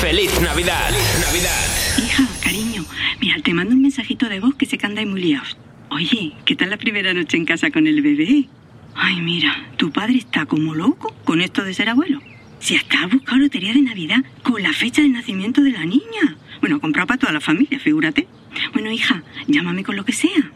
¡Feliz 0.00 0.40
Navidad! 0.40 0.90
Navidad! 1.20 1.66
Hija, 1.98 2.24
cariño, 2.42 2.86
mira, 3.20 3.36
te 3.44 3.52
mando 3.52 3.74
un 3.74 3.82
mensajito 3.82 4.30
de 4.30 4.40
voz 4.40 4.54
que 4.54 4.64
se 4.64 4.78
que 4.78 4.86
andáis 4.86 5.06
muy 5.06 5.20
liados. 5.20 5.58
Oye, 5.94 6.32
¿qué 6.46 6.56
tal 6.56 6.70
la 6.70 6.78
primera 6.78 7.12
noche 7.12 7.36
en 7.36 7.44
casa 7.44 7.70
con 7.70 7.86
el 7.86 8.00
bebé? 8.00 8.48
Ay, 8.94 9.20
mira, 9.20 9.52
tu 9.76 9.90
padre 9.90 10.16
está 10.16 10.46
como 10.46 10.74
loco 10.74 11.14
con 11.24 11.42
esto 11.42 11.64
de 11.64 11.74
ser 11.74 11.90
abuelo. 11.90 12.18
Si 12.60 12.76
hasta 12.76 13.02
ha 13.02 13.06
buscado 13.08 13.36
lotería 13.36 13.74
de 13.74 13.82
Navidad 13.82 14.24
con 14.42 14.62
la 14.62 14.72
fecha 14.72 15.02
de 15.02 15.10
nacimiento 15.10 15.60
de 15.60 15.72
la 15.72 15.84
niña. 15.84 16.36
Bueno, 16.60 16.76
ha 16.76 16.80
comprado 16.80 17.08
para 17.08 17.20
toda 17.20 17.32
la 17.32 17.40
familia, 17.40 17.78
figúrate. 17.78 18.26
Bueno, 18.72 18.90
hija, 18.90 19.22
llámame 19.48 19.84
con 19.84 19.96
lo 19.96 20.04
que 20.04 20.12
sea. 20.12 20.50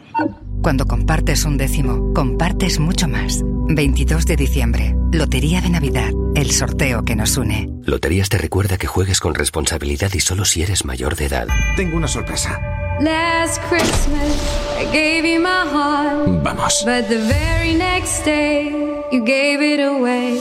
Cuando 0.63 0.85
compartes 0.85 1.45
un 1.45 1.57
décimo, 1.57 2.13
compartes 2.13 2.79
mucho 2.79 3.07
más. 3.07 3.43
22 3.69 4.25
de 4.25 4.37
diciembre, 4.37 4.95
Lotería 5.11 5.61
de 5.61 5.69
Navidad, 5.69 6.11
el 6.35 6.49
sorteo 6.49 7.05
que 7.05 7.15
nos 7.15 7.37
une. 7.37 7.69
Loterías 7.83 8.29
te 8.29 8.39
recuerda 8.39 8.77
que 8.77 8.87
juegues 8.87 9.19
con 9.19 9.35
responsabilidad 9.35 10.11
y 10.15 10.19
solo 10.19 10.45
si 10.45 10.63
eres 10.63 10.83
mayor 10.83 11.15
de 11.15 11.25
edad. 11.25 11.47
Tengo 11.75 11.97
una 11.97 12.07
sorpresa. 12.07 12.59
Last 12.99 13.61
Christmas, 13.69 14.33
I 14.75 14.85
gave 14.91 15.23
you 15.23 15.39
my 15.39 15.65
heart. 15.67 16.43
Vamos. 16.43 16.83
But 16.83 17.07
the 17.09 17.19
very 17.19 17.75
next 17.75 18.23
day, 18.25 18.71
you 19.11 19.23
gave 19.23 19.61
it 19.61 19.79
away. 19.79 20.39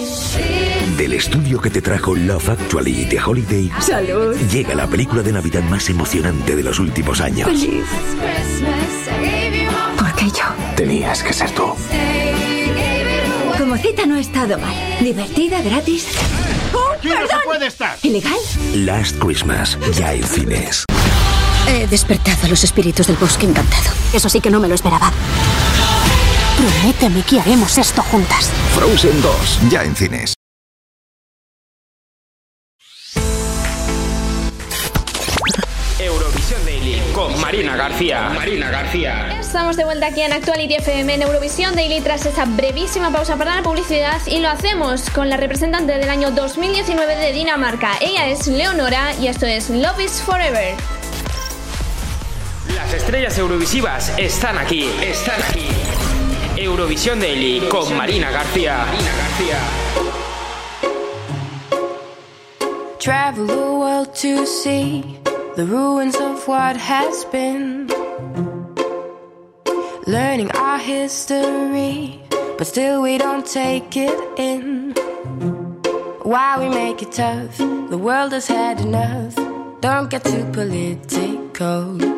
Del 0.96 1.12
estudio 1.12 1.60
que 1.60 1.68
te 1.70 1.82
trajo 1.82 2.14
Love 2.14 2.48
Actually 2.48 3.04
de 3.04 3.20
Holiday, 3.20 3.70
Salud. 3.80 4.34
llega 4.50 4.74
la 4.74 4.86
película 4.86 5.22
de 5.22 5.32
Navidad 5.32 5.62
más 5.64 5.90
emocionante 5.90 6.56
de 6.56 6.62
los 6.62 6.78
últimos 6.78 7.20
años. 7.20 7.46
Feliz. 7.48 7.84
¿Por 9.98 10.14
qué 10.14 10.30
yo? 10.30 10.46
Tenías 10.76 11.22
que 11.22 11.34
ser 11.34 11.50
tú. 11.50 11.74
Como 13.58 13.76
cita 13.76 14.06
no 14.06 14.14
ha 14.14 14.20
estado 14.20 14.58
mal. 14.58 14.74
Divertida, 15.00 15.60
gratis. 15.60 16.06
¡Oh, 16.72 16.94
no 17.02 17.10
se 17.26 17.36
puede 17.44 17.66
estar. 17.66 17.98
¿Ilegal? 18.02 18.38
Last 18.74 19.18
Christmas, 19.18 19.76
ya 19.98 20.14
en 20.14 20.22
cines. 20.24 20.86
He 21.68 21.86
despertado 21.86 22.46
a 22.46 22.48
los 22.48 22.62
espíritus 22.64 23.06
del 23.06 23.16
bosque 23.16 23.46
encantado. 23.46 23.90
Eso 24.12 24.28
sí 24.28 24.40
que 24.40 24.50
no 24.50 24.60
me 24.60 24.68
lo 24.68 24.74
esperaba. 24.74 25.12
Prométeme 26.56 27.22
que 27.22 27.40
haremos 27.40 27.76
esto 27.76 28.02
juntas. 28.02 28.50
Frozen 28.74 29.20
2, 29.20 29.58
ya 29.68 29.82
en 29.82 29.94
cines. 29.94 30.34
Eurovisión 35.98 36.64
Daily 36.64 37.02
con 37.14 37.40
Marina 37.40 37.76
García. 37.76 38.30
Marina 38.30 38.70
García. 38.70 39.38
Estamos 39.40 39.76
de 39.76 39.84
vuelta 39.84 40.06
aquí 40.06 40.20
en 40.20 40.32
Actuality 40.32 40.74
FM 40.74 41.14
en 41.14 41.22
Eurovisión 41.22 41.74
Daily 41.74 42.00
tras 42.00 42.26
esa 42.26 42.44
brevísima 42.44 43.10
pausa 43.10 43.36
para 43.36 43.56
la 43.56 43.62
publicidad 43.62 44.20
y 44.26 44.40
lo 44.40 44.48
hacemos 44.48 45.10
con 45.10 45.28
la 45.28 45.36
representante 45.36 45.98
del 45.98 46.08
año 46.08 46.30
2019 46.30 47.16
de 47.16 47.32
Dinamarca. 47.32 47.92
Ella 48.00 48.28
es 48.28 48.46
Leonora 48.46 49.14
y 49.20 49.28
esto 49.28 49.46
es 49.46 49.70
Love 49.70 50.00
is 50.00 50.22
Forever. 50.22 50.74
Las 52.74 52.92
estrellas 52.92 53.38
eurovisivas 53.38 54.12
están 54.18 54.58
aquí. 54.58 54.90
Están 55.02 55.40
aquí. 55.42 55.66
Eurovisión 56.56 57.20
Daily 57.20 57.60
con 57.68 57.96
Marina 57.96 58.30
García. 58.30 58.86
Marina 58.86 59.12
García. 59.16 59.58
Travel 62.98 63.46
the 63.46 63.54
world 63.54 64.14
to 64.14 64.46
see 64.46 65.18
the 65.54 65.64
ruins 65.64 66.16
of 66.16 66.46
what 66.48 66.76
has 66.76 67.24
been. 67.30 67.86
Learning 70.06 70.50
our 70.52 70.78
history, 70.78 72.20
but 72.56 72.66
still 72.66 73.02
we 73.02 73.18
don't 73.18 73.44
take 73.44 73.96
it 73.96 74.18
in. 74.38 74.94
Why 76.22 76.56
we 76.58 76.68
make 76.68 77.02
it 77.02 77.12
tough? 77.12 77.58
The 77.58 77.98
world 77.98 78.32
has 78.32 78.48
had 78.48 78.80
enough. 78.80 79.36
Don't 79.80 80.08
get 80.10 80.24
too 80.24 80.44
political. 80.52 82.15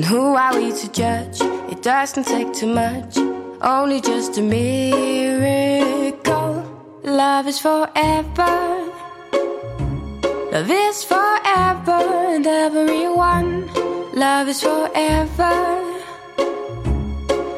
And 0.00 0.08
who 0.08 0.34
are 0.34 0.54
we 0.54 0.72
to 0.72 0.90
judge? 0.92 1.42
It 1.70 1.82
doesn't 1.82 2.24
take 2.24 2.54
too 2.54 2.72
much, 2.72 3.18
only 3.60 4.00
just 4.00 4.38
a 4.38 4.40
miracle. 4.40 5.74
Love 7.04 7.46
is 7.46 7.58
forever. 7.58 8.56
Love 10.52 10.70
is 10.70 11.04
forever 11.04 12.00
and 12.32 12.46
everyone. 12.46 13.68
Love 14.14 14.48
is 14.48 14.62
forever. 14.62 15.56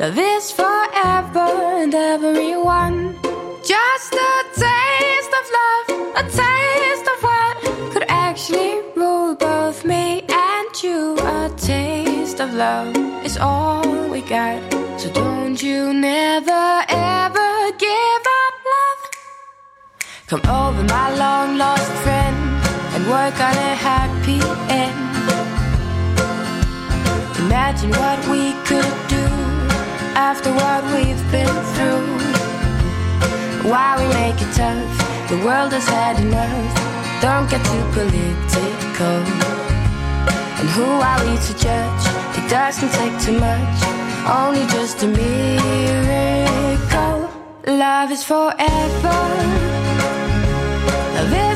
Love 0.00 0.18
is 0.18 0.50
forever 0.50 1.48
and 1.83 1.94
everyone. 1.94 3.14
Just 3.62 4.14
a 4.14 4.44
taste 4.57 5.33
of 5.40 5.46
love, 5.61 5.87
a 6.16 6.22
taste 6.24 7.07
of 7.14 7.22
what 7.22 7.55
could 7.92 8.07
actually 8.09 8.83
rule 8.96 9.37
both 9.37 9.85
me 9.85 10.24
and 10.28 10.83
you. 10.83 11.16
A 11.20 11.48
taste 11.57 12.12
of 12.40 12.55
love 12.55 12.97
is 13.25 13.37
all 13.37 14.09
we 14.09 14.21
got. 14.23 14.61
So 14.99 15.11
don't 15.12 15.61
you 15.62 15.92
never 15.92 16.64
ever 16.88 17.73
give 17.79 18.25
up 18.40 18.55
love. 18.73 19.03
Come 20.29 20.42
over, 20.49 20.83
my 20.85 21.09
long 21.16 21.59
lost 21.59 21.90
friend, 22.05 22.37
and 22.95 23.03
work 23.09 23.37
on 23.49 23.55
a 23.71 23.75
happy 23.88 24.40
end. 24.71 25.12
Imagine 27.45 27.90
what 27.90 28.18
we 28.33 28.53
could 28.68 28.95
do 29.09 29.27
after 30.14 30.51
what 30.53 30.83
we've 30.95 31.25
been 31.31 31.59
through. 31.75 32.09
Why 33.71 33.88
we 34.01 34.07
make 34.21 34.40
it 34.40 34.53
tough? 34.55 35.29
The 35.29 35.38
world 35.45 35.73
has 35.73 35.87
had 35.88 36.21
enough. 36.21 36.73
Don't 37.21 37.49
get 37.51 37.62
too 37.64 37.85
political. 37.97 39.18
And 40.61 40.68
who 40.71 40.85
are 40.85 41.21
we 41.27 41.37
to 41.37 41.53
judge? 41.59 42.12
Doesn't 42.53 42.93
take 42.93 43.19
too 43.23 43.38
much, 43.41 43.79
only 44.29 44.65
just 44.67 45.03
a 45.03 45.09
miracle. 45.09 46.51
Love 47.67 48.11
is 48.12 48.23
forever. 48.23 49.21
Love 51.17 51.33
is 51.47 51.52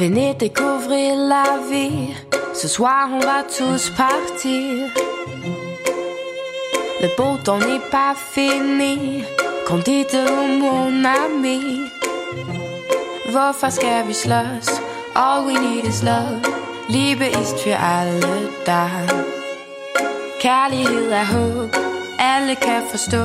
Venez 0.00 0.32
découvrir 0.32 1.14
la 1.14 1.58
vie. 1.70 2.14
Ce 2.54 2.68
soir, 2.68 3.10
on 3.12 3.18
va 3.18 3.42
tous 3.42 3.90
partir. 3.90 4.88
Le 7.02 7.08
beau 7.18 7.36
temps 7.44 7.58
n'est 7.58 7.86
pas 7.90 8.14
fini. 8.14 9.22
Kom 9.66 9.82
dit 9.82 10.06
mon 10.58 11.04
ami. 11.04 11.82
Hvorfor 13.30 13.68
skal 13.68 14.06
vi 14.06 14.14
slås? 14.14 14.68
All 15.14 15.44
we 15.44 15.52
need 15.60 15.84
is 15.84 16.02
love. 16.02 16.40
Liebe 16.88 17.26
ist 17.26 17.60
für 17.60 17.76
alle 17.76 18.48
da. 18.64 18.88
Kærlighed 20.40 21.10
er 21.10 21.26
håb. 21.26 21.76
Alle 22.18 22.54
kan 22.54 22.82
forstå. 22.90 23.24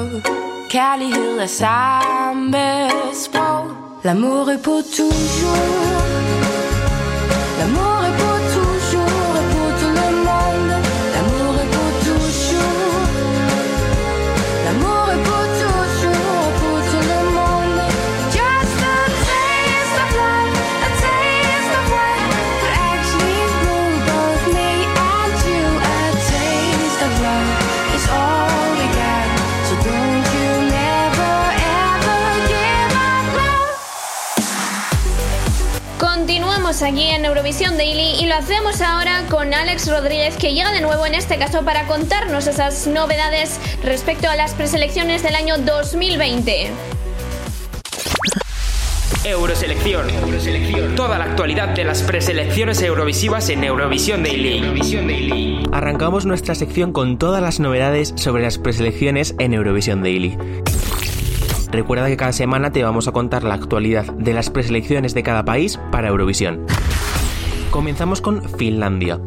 Kærlighed 0.69 1.37
er 1.39 1.47
samme 1.47 2.89
sprog. 3.13 3.65
L'amour 4.03 4.49
est 4.49 4.61
pour 4.61 4.83
toujours. 4.83 6.04
L'amour 7.57 7.84
Aquí 36.81 37.03
en 37.03 37.23
Eurovisión 37.23 37.77
Daily 37.77 38.21
y 38.21 38.25
lo 38.25 38.35
hacemos 38.35 38.81
ahora 38.81 39.23
con 39.29 39.53
Alex 39.53 39.89
Rodríguez 39.89 40.35
que 40.35 40.53
llega 40.53 40.73
de 40.73 40.81
nuevo 40.81 41.05
en 41.05 41.15
este 41.15 41.37
caso 41.37 41.63
para 41.63 41.87
contarnos 41.87 42.47
esas 42.47 42.85
novedades 42.87 43.61
respecto 43.81 44.29
a 44.29 44.35
las 44.35 44.53
preselecciones 44.55 45.23
del 45.23 45.35
año 45.35 45.57
2020. 45.57 46.71
Euroselección. 49.23 50.07
Toda 50.95 51.17
la 51.17 51.25
actualidad 51.25 51.69
de 51.69 51.85
las 51.85 52.03
preselecciones 52.03 52.81
eurovisivas 52.81 53.49
en 53.49 53.63
Eurovisión 53.63 54.21
Daily. 54.21 55.63
Arrancamos 55.71 56.25
nuestra 56.25 56.55
sección 56.55 56.91
con 56.91 57.17
todas 57.17 57.41
las 57.41 57.59
novedades 57.59 58.13
sobre 58.17 58.43
las 58.43 58.59
preselecciones 58.59 59.33
en 59.39 59.53
Eurovisión 59.53 60.03
Daily. 60.03 60.37
Recuerda 61.75 62.07
que 62.07 62.15
cada 62.15 62.31
semana 62.31 62.71
te 62.71 62.85
vamos 62.85 63.09
a 63.09 63.11
contar 63.11 63.43
la 63.43 63.53
actualidad 63.53 64.05
de 64.13 64.33
las 64.33 64.49
preselecciones 64.49 65.13
de 65.13 65.23
cada 65.23 65.43
país 65.43 65.77
para 65.91 66.07
Eurovisión. 66.07 66.65
Comenzamos 67.69 68.21
con 68.21 68.47
Finlandia. 68.47 69.19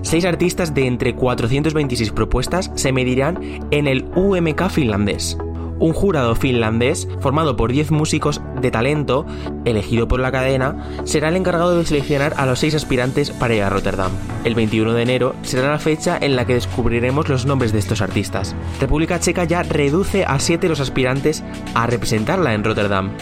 Seis 0.00 0.24
artistas 0.24 0.72
de 0.72 0.86
entre 0.86 1.14
426 1.14 2.12
propuestas 2.12 2.72
se 2.74 2.92
medirán 2.92 3.68
en 3.70 3.86
el 3.86 4.06
UMK 4.14 4.70
finlandés. 4.70 5.36
Un 5.78 5.92
jurado 5.92 6.34
finlandés, 6.34 7.06
formado 7.20 7.54
por 7.56 7.70
10 7.70 7.90
músicos 7.90 8.40
de 8.60 8.70
talento, 8.70 9.26
elegido 9.64 10.08
por 10.08 10.20
la 10.20 10.32
cadena, 10.32 10.86
será 11.04 11.28
el 11.28 11.36
encargado 11.36 11.76
de 11.76 11.84
seleccionar 11.84 12.34
a 12.36 12.46
los 12.46 12.58
seis 12.58 12.74
aspirantes 12.74 13.30
para 13.30 13.54
ir 13.54 13.62
a 13.62 13.70
Rotterdam. 13.70 14.12
El 14.44 14.54
21 14.54 14.92
de 14.92 15.02
enero 15.02 15.34
será 15.42 15.70
la 15.70 15.78
fecha 15.78 16.18
en 16.20 16.36
la 16.36 16.46
que 16.46 16.54
descubriremos 16.54 17.28
los 17.28 17.46
nombres 17.46 17.72
de 17.72 17.78
estos 17.78 18.02
artistas. 18.02 18.54
República 18.80 19.20
Checa 19.20 19.44
ya 19.44 19.62
reduce 19.62 20.24
a 20.24 20.38
7 20.38 20.68
los 20.68 20.80
aspirantes 20.80 21.42
a 21.74 21.86
representarla 21.86 22.54
en 22.54 22.64
Rotterdam. 22.64 23.12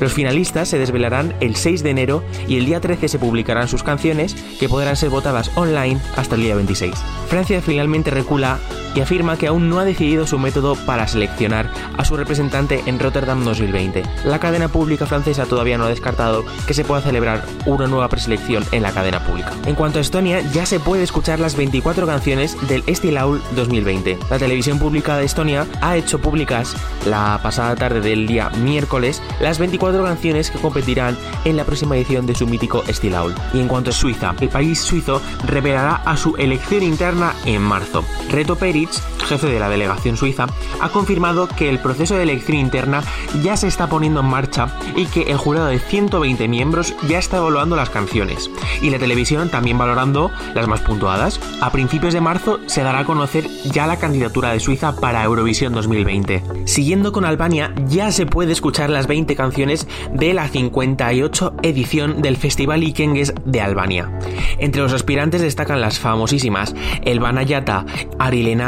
Los 0.00 0.12
finalistas 0.12 0.68
se 0.68 0.78
desvelarán 0.78 1.34
el 1.40 1.56
6 1.56 1.82
de 1.82 1.90
enero 1.90 2.22
y 2.46 2.58
el 2.58 2.66
día 2.66 2.80
13 2.80 3.08
se 3.08 3.18
publicarán 3.18 3.68
sus 3.68 3.82
canciones 3.82 4.34
que 4.58 4.68
podrán 4.68 4.96
ser 4.96 5.10
votadas 5.10 5.50
online 5.56 6.00
hasta 6.16 6.34
el 6.34 6.42
día 6.42 6.54
26. 6.54 6.94
Francia 7.28 7.60
finalmente 7.62 8.10
recula 8.10 8.58
y 8.94 9.00
afirma 9.00 9.36
que 9.36 9.46
aún 9.46 9.68
no 9.68 9.78
ha 9.78 9.84
decidido 9.84 10.26
su 10.26 10.38
método 10.38 10.74
para 10.74 11.06
seleccionar 11.06 11.70
a 11.98 12.04
su 12.04 12.16
representante 12.16 12.82
en 12.86 12.98
Rotterdam 12.98 13.44
2020. 13.44 14.02
La 14.24 14.38
cadena 14.38 14.68
pública 14.68 15.04
francesa 15.04 15.44
todavía 15.44 15.76
no 15.76 15.84
ha 15.84 15.90
descartado 15.90 16.44
que 16.66 16.72
se 16.72 16.84
pueda 16.84 17.02
celebrar 17.02 17.44
una 17.66 17.86
nueva 17.86 18.08
preselección 18.08 18.64
en 18.72 18.82
la 18.82 18.92
cadena 18.92 19.22
pública. 19.24 19.52
En 19.66 19.74
cuanto 19.74 19.98
a 19.98 20.02
Estonia, 20.02 20.40
ya 20.52 20.64
se 20.64 20.80
puede 20.80 21.02
escuchar 21.02 21.40
las 21.40 21.56
24 21.56 22.06
canciones 22.06 22.56
del 22.68 22.84
Estilaul 22.86 23.42
2020. 23.54 24.18
La 24.30 24.38
televisión 24.38 24.78
pública 24.78 25.18
de 25.18 25.26
Estonia 25.26 25.66
ha 25.82 25.96
hecho 25.96 26.18
públicas 26.18 26.74
la 27.04 27.38
pasada 27.42 27.76
tarde 27.76 28.00
del 28.00 28.26
día 28.26 28.48
miércoles 28.50 29.22
las 29.40 29.58
24 29.58 29.85
canciones 29.92 30.50
que 30.50 30.58
competirán 30.58 31.16
en 31.44 31.56
la 31.56 31.64
próxima 31.64 31.96
edición 31.96 32.26
de 32.26 32.34
su 32.34 32.46
mítico 32.46 32.84
Estilaul. 32.86 33.34
Y 33.52 33.60
en 33.60 33.68
cuanto 33.68 33.90
a 33.90 33.92
Suiza, 33.92 34.34
el 34.40 34.48
país 34.48 34.80
suizo 34.80 35.20
revelará 35.46 35.96
a 35.96 36.16
su 36.16 36.36
elección 36.36 36.82
interna 36.82 37.34
en 37.44 37.62
marzo. 37.62 38.04
Reto 38.30 38.56
Peri 38.56 38.88
jefe 39.26 39.48
de 39.48 39.58
la 39.58 39.68
delegación 39.68 40.16
suiza, 40.16 40.46
ha 40.80 40.88
confirmado 40.88 41.48
que 41.48 41.68
el 41.68 41.78
proceso 41.78 42.14
de 42.14 42.22
elección 42.22 42.56
interna 42.56 43.02
ya 43.42 43.56
se 43.56 43.66
está 43.66 43.88
poniendo 43.88 44.20
en 44.20 44.26
marcha 44.26 44.68
y 44.94 45.06
que 45.06 45.22
el 45.22 45.36
jurado 45.36 45.66
de 45.66 45.78
120 45.78 46.48
miembros 46.48 46.94
ya 47.08 47.18
está 47.18 47.38
evaluando 47.38 47.76
las 47.76 47.90
canciones 47.90 48.50
y 48.80 48.90
la 48.90 48.98
televisión 48.98 49.50
también 49.50 49.78
valorando 49.78 50.30
las 50.54 50.68
más 50.68 50.80
puntuadas. 50.80 51.40
A 51.60 51.70
principios 51.70 52.14
de 52.14 52.20
marzo 52.20 52.60
se 52.66 52.82
dará 52.82 53.00
a 53.00 53.04
conocer 53.04 53.48
ya 53.64 53.86
la 53.86 53.98
candidatura 53.98 54.52
de 54.52 54.60
Suiza 54.60 54.96
para 54.96 55.24
Eurovisión 55.24 55.72
2020. 55.72 56.42
Siguiendo 56.64 57.12
con 57.12 57.24
Albania, 57.24 57.74
ya 57.88 58.12
se 58.12 58.26
puede 58.26 58.52
escuchar 58.52 58.90
las 58.90 59.06
20 59.06 59.34
canciones 59.34 59.75
de 60.12 60.32
la 60.32 60.48
58 60.48 61.54
edición 61.62 62.22
del 62.22 62.36
Festival 62.36 62.82
Ikenges 62.84 63.34
de 63.44 63.60
Albania. 63.60 64.10
Entre 64.58 64.80
los 64.80 64.92
aspirantes 64.92 65.42
destacan 65.42 65.80
las 65.80 65.98
famosísimas 65.98 66.74
Elvana 67.02 67.42
Yata, 67.42 67.84
Arilena 68.18 68.66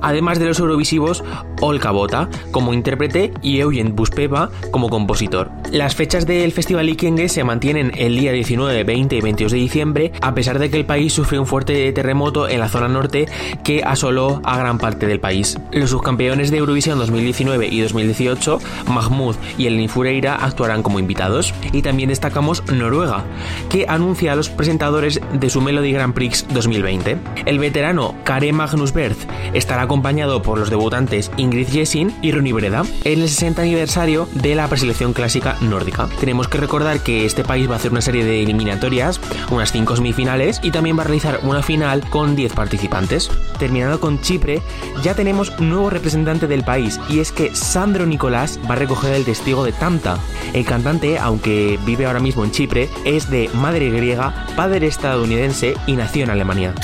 además 0.00 0.38
de 0.38 0.46
los 0.46 0.58
eurovisivos 0.58 1.22
Olka 1.60 1.90
Bota 1.90 2.28
como 2.50 2.72
intérprete 2.72 3.32
y 3.42 3.60
Eugen 3.60 3.94
Buspeva 3.94 4.50
como 4.70 4.88
compositor. 4.88 5.50
Las 5.70 5.94
fechas 5.94 6.26
del 6.26 6.52
Festival 6.52 6.88
Ikenge 6.88 7.28
se 7.28 7.44
mantienen 7.44 7.92
el 7.96 8.16
día 8.16 8.32
19, 8.32 8.84
20 8.84 9.16
y 9.16 9.20
22 9.20 9.52
de 9.52 9.58
diciembre, 9.58 10.12
a 10.20 10.34
pesar 10.34 10.58
de 10.58 10.70
que 10.70 10.78
el 10.78 10.86
país 10.86 11.12
sufrió 11.12 11.40
un 11.40 11.46
fuerte 11.46 11.92
terremoto 11.92 12.48
en 12.48 12.60
la 12.60 12.68
zona 12.68 12.88
norte 12.88 13.28
que 13.62 13.82
asoló 13.82 14.40
a 14.44 14.58
gran 14.58 14.78
parte 14.78 15.06
del 15.06 15.20
país. 15.20 15.58
Los 15.72 15.90
subcampeones 15.90 16.50
de 16.50 16.58
Eurovisión 16.58 16.98
2019 16.98 17.68
y 17.68 17.80
2018, 17.80 18.58
Mahmoud 18.88 19.36
y 19.58 19.66
Eleni 19.66 19.88
Fureira, 19.88 20.36
actuarán 20.50 20.82
como 20.82 20.98
invitados. 20.98 21.54
Y 21.72 21.82
también 21.82 22.10
destacamos 22.10 22.62
Noruega, 22.70 23.24
que 23.68 23.86
anuncia 23.88 24.32
a 24.32 24.36
los 24.36 24.50
presentadores 24.50 25.20
de 25.32 25.50
su 25.50 25.60
Melody 25.60 25.92
Grand 25.92 26.14
Prix 26.14 26.46
2020. 26.52 27.18
El 27.46 27.58
veterano 27.58 28.14
Kare 28.24 28.52
Magnus 28.52 28.92
Berth 28.92 29.28
estará 29.54 29.82
acompañado 29.82 30.42
por 30.42 30.58
los 30.58 30.70
debutantes 30.70 31.30
Ingrid 31.36 31.68
Jessin 31.68 32.14
y 32.22 32.32
Ronnie 32.32 32.52
Breda 32.52 32.84
en 33.04 33.20
el 33.20 33.28
60 33.28 33.62
aniversario 33.62 34.28
de 34.34 34.54
la 34.54 34.68
preselección 34.68 35.12
clásica 35.12 35.56
nórdica. 35.60 36.08
Tenemos 36.20 36.48
que 36.48 36.58
recordar 36.58 37.00
que 37.00 37.24
este 37.24 37.44
país 37.44 37.68
va 37.68 37.74
a 37.74 37.76
hacer 37.76 37.92
una 37.92 38.00
serie 38.00 38.24
de 38.24 38.42
eliminatorias, 38.42 39.20
unas 39.50 39.72
5 39.72 39.96
semifinales 39.96 40.60
y 40.62 40.70
también 40.70 40.98
va 40.98 41.02
a 41.02 41.06
realizar 41.06 41.40
una 41.42 41.62
final 41.62 42.08
con 42.10 42.36
10 42.36 42.52
participantes. 42.52 43.30
Terminando 43.58 44.00
con 44.00 44.20
Chipre, 44.20 44.62
ya 45.02 45.14
tenemos 45.14 45.58
nuevo 45.60 45.90
representante 45.90 46.46
del 46.46 46.64
país 46.64 47.00
y 47.08 47.20
es 47.20 47.32
que 47.32 47.54
Sandro 47.54 48.06
Nicolás 48.06 48.58
va 48.68 48.74
a 48.74 48.78
recoger 48.78 49.14
el 49.14 49.24
testigo 49.24 49.64
de 49.64 49.72
Tamta. 49.72 50.18
El 50.52 50.64
cantante, 50.64 51.18
aunque 51.18 51.78
vive 51.84 52.06
ahora 52.06 52.20
mismo 52.20 52.44
en 52.44 52.50
Chipre, 52.50 52.88
es 53.04 53.30
de 53.30 53.50
madre 53.54 53.90
griega, 53.90 54.46
padre 54.56 54.86
estadounidense 54.86 55.74
y 55.86 55.94
nació 55.94 56.24
en 56.24 56.30
Alemania. 56.30 56.74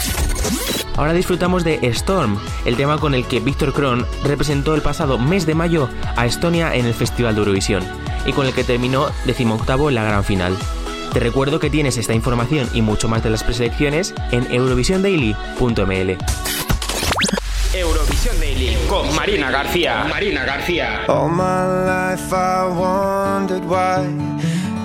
Ahora 0.96 1.12
disfrutamos 1.12 1.62
de 1.62 1.78
Storm, 1.88 2.38
el 2.64 2.76
tema 2.76 2.98
con 2.98 3.14
el 3.14 3.26
que 3.26 3.40
Víctor 3.40 3.74
Kron 3.74 4.06
representó 4.24 4.74
el 4.74 4.80
pasado 4.80 5.18
mes 5.18 5.44
de 5.44 5.54
mayo 5.54 5.90
a 6.16 6.24
Estonia 6.24 6.74
en 6.74 6.86
el 6.86 6.94
Festival 6.94 7.34
de 7.34 7.40
Eurovisión 7.40 7.84
y 8.24 8.32
con 8.32 8.46
el 8.46 8.54
que 8.54 8.64
terminó 8.64 9.08
decimoctavo 9.26 9.90
en 9.90 9.96
la 9.96 10.04
gran 10.04 10.24
final. 10.24 10.56
Te 11.12 11.20
recuerdo 11.20 11.60
que 11.60 11.70
tienes 11.70 11.98
esta 11.98 12.14
información 12.14 12.68
y 12.72 12.82
mucho 12.82 13.08
más 13.08 13.22
de 13.22 13.30
las 13.30 13.44
preselecciones 13.44 14.14
en 14.32 14.50
eurovisiondaily.ml. 14.50 16.16
Eurovisión 17.78 18.40
Daily 18.40 18.76
con 18.88 19.14
Marina 19.14 19.50
García. 19.50 20.06
Marina 20.08 20.44
García. 20.44 21.04
All 21.08 21.28
my 21.28 21.66
life 21.84 22.32
I 22.32 22.66
wondered 22.68 23.64
why 23.64 24.06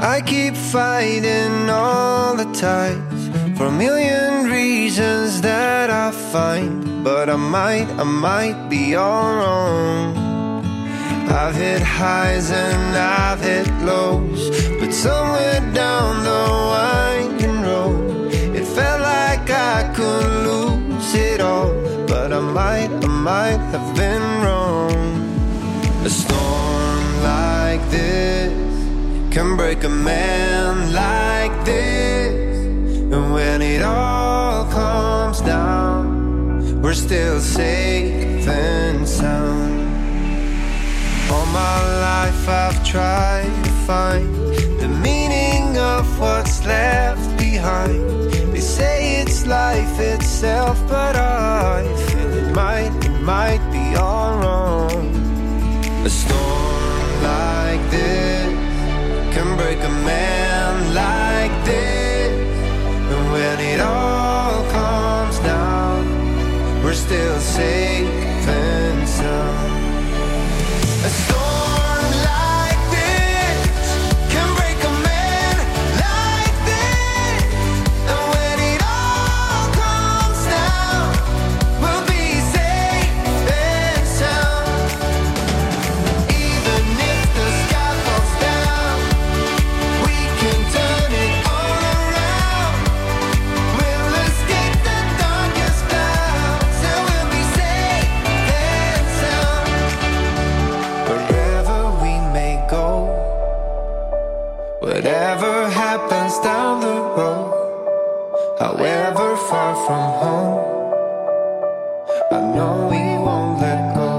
I 0.02 0.22
keep 0.22 0.56
fighting 0.56 1.70
all 1.70 2.36
the 2.36 2.46
times 2.54 3.30
for 3.58 3.68
a 3.68 3.72
million 3.72 4.50
reasons 4.50 5.42
that 5.42 5.90
I 5.90 6.12
find, 6.12 7.04
but 7.04 7.30
I 7.30 7.38
might, 7.38 7.88
I 7.98 8.04
might 8.04 8.70
be 8.70 8.96
all 8.96 9.36
wrong. 9.36 10.18
I've 11.30 11.56
hit 11.56 11.82
highs 11.82 12.52
and 12.52 12.98
I've 12.98 13.40
hit 13.40 13.68
lows, 13.84 14.50
but 14.80 14.92
somewhere 14.92 15.62
down 15.74 16.24
the 16.24 16.44
winding 16.72 17.62
road, 17.62 18.34
it 18.54 18.66
felt 18.66 19.02
like 19.02 19.50
I 19.50 19.94
could 19.96 20.26
lose 20.46 21.16
it 21.16 21.40
all. 21.40 21.81
Might, 22.42 22.92
I 22.92 23.08
might 23.08 23.64
have 23.72 23.96
been 23.96 24.22
wrong. 24.44 24.92
A 26.04 26.10
storm 26.10 27.24
like 27.24 27.82
this 27.90 28.52
can 29.32 29.56
break 29.56 29.84
a 29.84 29.90
man 29.90 30.92
like 30.92 31.54
this. 31.64 32.66
And 33.14 33.32
when 33.32 33.62
it 33.62 33.84
all 33.84 34.66
comes 34.66 35.40
down, 35.42 36.82
we're 36.82 36.94
still 36.94 37.40
safe 37.40 38.48
and 38.48 39.08
sound. 39.08 39.82
All 41.32 41.46
my 41.46 41.80
life 42.10 42.50
I've 42.50 42.84
tried 42.84 43.54
to 43.64 43.72
find 43.88 44.36
the 44.82 44.90
meaning 44.90 45.78
of 45.78 46.06
what's 46.20 46.66
left 46.66 47.38
behind. 47.38 48.32
They 48.52 48.60
say 48.60 49.22
it's 49.22 49.46
life 49.46 50.00
itself, 50.00 50.78
but 50.90 51.16
I 51.16 52.11
might, 52.54 52.92
it 53.06 53.22
might 53.22 53.64
be 53.72 53.96
all 53.96 54.38
wrong. 54.38 54.92
A 56.06 56.10
storm 56.10 57.24
like 57.24 57.84
this 57.90 58.54
can 59.34 59.56
break 59.58 59.80
a 59.80 59.94
man 60.06 60.94
like 60.94 61.66
this. 61.66 62.32
And 63.12 63.32
when 63.32 63.60
it 63.60 63.80
all 63.80 64.64
comes 64.72 65.40
down, 65.40 66.84
we're 66.84 66.94
still 66.94 67.40
safe 67.40 68.08
and 68.48 69.08
sound. 69.08 69.72
A 71.06 71.10
storm 71.10 71.51
from 109.92 110.12
home, 110.24 110.56
I 112.32 112.40
know 112.56 112.88
we 112.90 113.02
won't 113.26 113.60
let 113.60 113.94
go. 113.94 114.12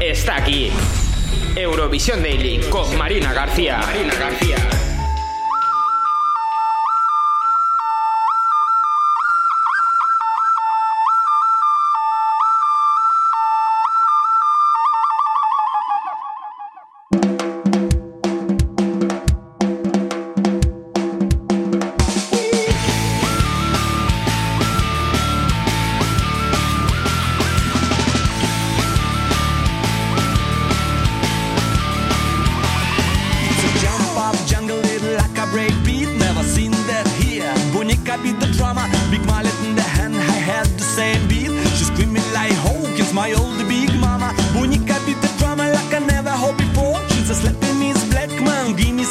Está 0.00 0.36
aquí. 0.36 0.70
Eurovisión 1.54 2.22
Daily 2.22 2.58
con 2.70 2.96
Marina 2.96 3.34
García. 3.34 3.80
Marina 3.84 4.14
García. 4.14 4.71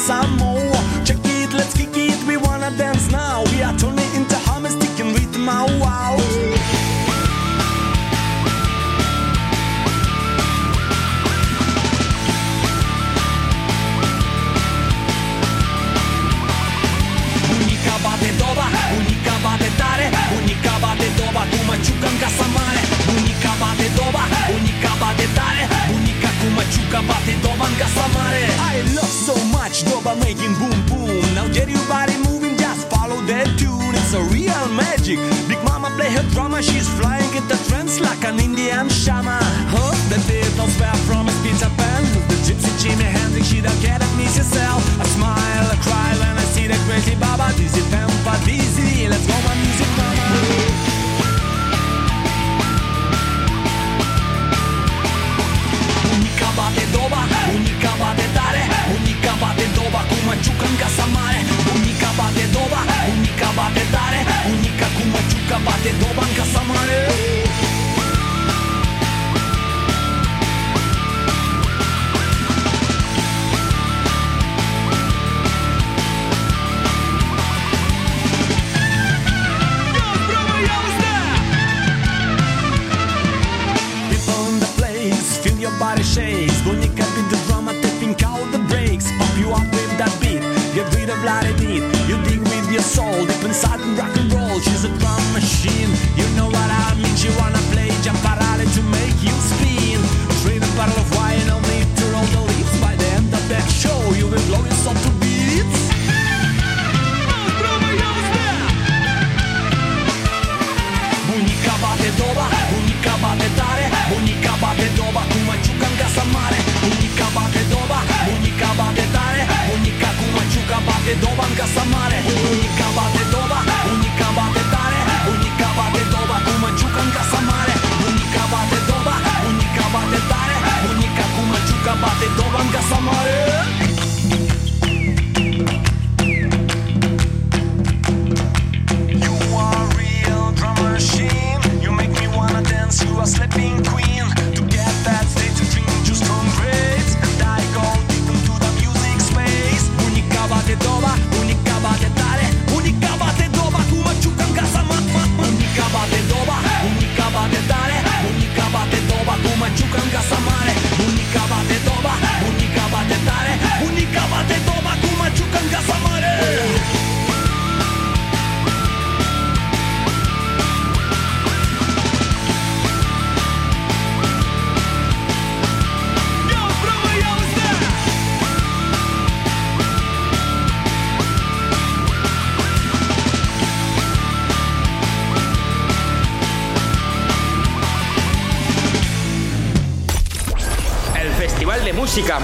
some 0.02 0.36
more. 0.38 0.51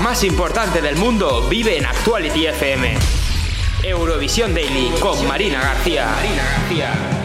más 0.01 0.25
importante 0.25 0.81
del 0.81 0.97
mundo 0.97 1.49
vive 1.49 1.77
en 1.77 1.87
Actuality 1.87 2.47
FM. 2.47 2.97
Eurovisión 3.83 4.55
Daily 4.55 4.91
con 5.01 5.27
Marina 5.27 5.61
García. 5.61 6.07
Marina 6.07 6.43
García. 6.45 7.18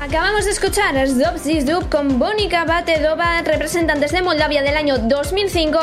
Acabamos 0.00 0.44
de 0.44 0.52
escuchar 0.52 0.96
a 0.96 1.04
Zdop 1.08 1.38
Zizdup 1.38 1.88
con 1.88 2.20
Bonica 2.20 2.64
Batedova, 2.64 3.42
representantes 3.42 4.12
de 4.12 4.22
Moldavia 4.22 4.62
del 4.62 4.76
año 4.76 4.96
2005, 4.96 5.78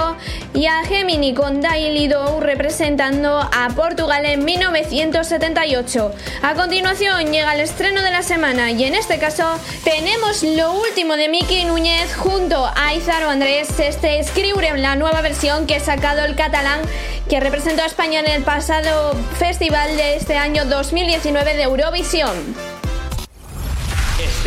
y 0.54 0.68
a 0.68 0.86
Gemini 0.86 1.34
con 1.34 1.60
Daily 1.60 2.08
Dow, 2.08 2.40
representando 2.40 3.38
a 3.40 3.68
Portugal 3.76 4.26
en 4.26 4.46
1978. 4.46 6.14
A 6.44 6.54
continuación 6.54 7.34
llega 7.34 7.56
el 7.56 7.60
estreno 7.60 8.02
de 8.02 8.12
la 8.12 8.22
semana, 8.22 8.72
y 8.72 8.86
en 8.86 8.96
este 8.96 9.20
caso 9.20 9.44
tenemos 9.84 10.44
lo 10.44 10.72
último 10.72 11.18
de 11.18 11.28
Miki 11.28 11.66
Núñez 11.66 12.16
junto 12.16 12.72
a 12.74 12.94
Izaro 12.94 13.30
Andrés, 13.30 13.68
este 13.80 14.16
en 14.20 14.82
la 14.82 14.96
nueva 14.96 15.22
versión 15.22 15.68
que 15.68 15.76
ha 15.76 15.80
sacado 15.82 16.24
el 16.24 16.36
catalán 16.36 16.80
que 17.30 17.42
representó 17.42 17.84
a 17.84 17.88
España 17.88 18.22
en 18.22 18.28
el 18.28 18.44
pasado 18.44 19.14
festival 19.38 19.98
de 19.98 20.16
este 20.16 20.38
año 20.38 20.64
2019 20.66 21.56
de 21.56 21.64
Eurovisión. 21.64 22.75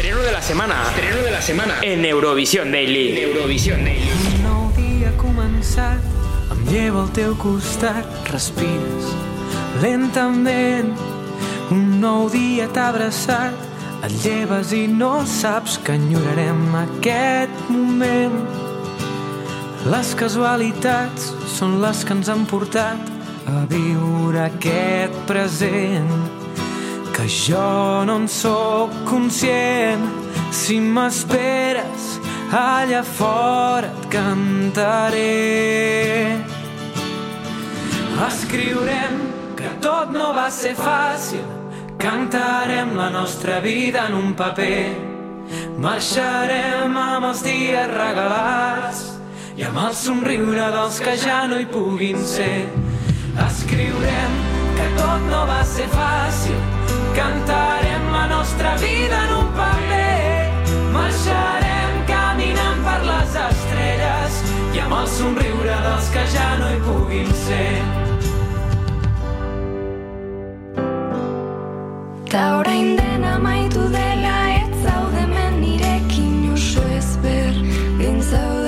Estreno 0.08 0.24
de 0.24 0.32
la 0.32 0.40
semana. 0.40 0.82
Estreno 0.88 1.22
de 1.22 1.30
la 1.30 1.42
semana. 1.42 1.74
En 1.82 2.02
Eurovisión 2.02 2.72
Daily. 2.72 3.10
En 3.10 3.28
Eurovisión 3.28 3.84
Daily. 3.84 4.08
Un 4.08 4.42
nou 4.42 4.70
dia 4.72 5.10
començat, 5.20 6.00
em 6.48 6.62
llevo 6.70 7.02
al 7.02 7.10
teu 7.12 7.34
costat, 7.36 8.08
respires 8.32 9.10
lentament. 9.82 10.94
Un 11.68 12.00
nou 12.00 12.30
dia 12.32 12.70
t'ha 12.72 12.86
abraçat, 12.88 13.52
et 14.00 14.16
lleves 14.24 14.72
i 14.72 14.86
no 14.88 15.26
saps 15.28 15.76
que 15.84 15.98
enyorarem 16.00 16.64
aquest 16.86 17.68
moment. 17.68 18.40
Les 19.92 20.16
casualitats 20.16 21.34
són 21.58 21.82
les 21.84 22.00
que 22.00 22.16
ens 22.16 22.32
han 22.32 22.48
portat 22.48 23.12
a 23.44 23.68
viure 23.68 24.46
aquest 24.48 25.20
present 25.28 26.37
que 27.18 27.28
jo 27.28 28.04
no 28.04 28.16
en 28.16 28.28
sóc 28.28 28.90
conscient. 29.04 30.04
Si 30.54 30.78
m'esperes 30.78 32.20
allà 32.54 33.02
fora 33.02 33.88
et 33.90 34.06
cantaré. 34.12 35.26
Escriurem 38.28 39.18
que 39.58 39.72
tot 39.82 40.14
no 40.14 40.30
va 40.36 40.46
ser 40.54 40.76
fàcil. 40.78 41.42
Cantarem 41.98 42.94
la 42.94 43.10
nostra 43.10 43.58
vida 43.58 44.06
en 44.06 44.14
un 44.14 44.32
paper. 44.38 44.94
Marxarem 45.82 46.94
amb 46.94 47.32
els 47.32 47.42
dies 47.42 47.92
regalats 47.98 49.04
i 49.58 49.66
amb 49.66 49.82
el 49.88 49.94
somriure 50.06 50.70
dels 50.78 51.02
que 51.02 51.18
ja 51.18 51.44
no 51.50 51.58
hi 51.58 51.66
puguin 51.66 52.22
ser. 52.22 52.68
Escriurem 53.50 54.42
que 54.78 54.90
tot 55.02 55.30
no 55.32 55.46
va 55.50 55.64
ser 55.66 55.90
fàcil 55.90 56.77
Cantarem 57.18 58.12
la 58.12 58.26
nostra 58.28 58.76
vida 58.76 59.16
en 59.24 59.32
un 59.40 59.48
paper. 59.58 60.52
Marxarem 60.92 61.96
caminant 62.06 62.78
per 62.86 63.00
les 63.08 63.34
estrelles 63.46 64.36
i 64.76 64.82
amb 64.84 64.94
el 65.00 65.08
somriure 65.16 65.78
dels 65.86 66.12
que 66.14 66.22
ja 66.36 66.46
no 66.60 66.68
hi 66.70 66.78
puguin 66.86 67.34
ser. 67.42 67.74
Ta 72.30 72.46
orain 72.60 72.94
dena 73.02 73.34
maitu 73.48 73.90
dela 73.98 74.38
ez 74.60 74.70
zaude 74.86 75.26
men 75.34 75.60
nirekin 75.64 76.52
oso 76.54 76.86
ezber 77.00 77.54
zaude 78.30 78.67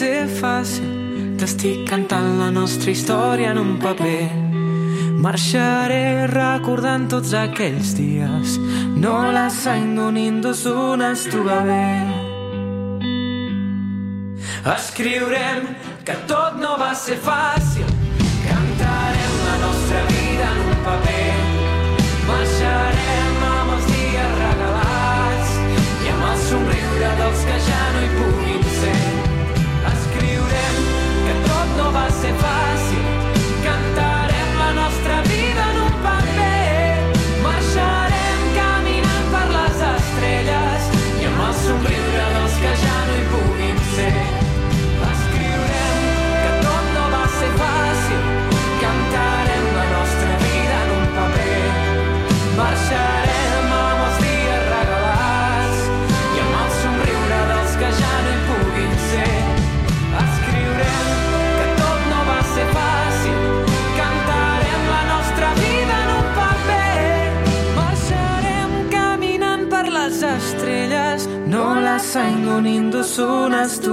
ser 0.00 0.28
fàcil. 0.32 0.88
T'estic 1.40 1.84
cantant 1.88 2.38
la 2.38 2.48
nostra 2.54 2.92
història 2.92 3.50
en 3.52 3.60
un 3.60 3.74
paper. 3.82 4.30
Marxaré 5.20 6.26
recordant 6.30 7.04
tots 7.12 7.34
aquells 7.36 7.92
dies. 7.98 8.56
No 9.02 9.16
las 9.36 9.66
ainda 9.68 10.08
unidos 10.08 10.64
una 10.72 11.12
estuva 11.16 11.60
bé. 11.68 11.88
Escriurem 14.76 15.68
que 16.04 16.16
tot 16.30 16.56
no 16.64 16.76
va 16.80 16.94
ser 16.96 17.20
fàcil. 17.20 17.89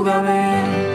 Bé. 0.07 0.87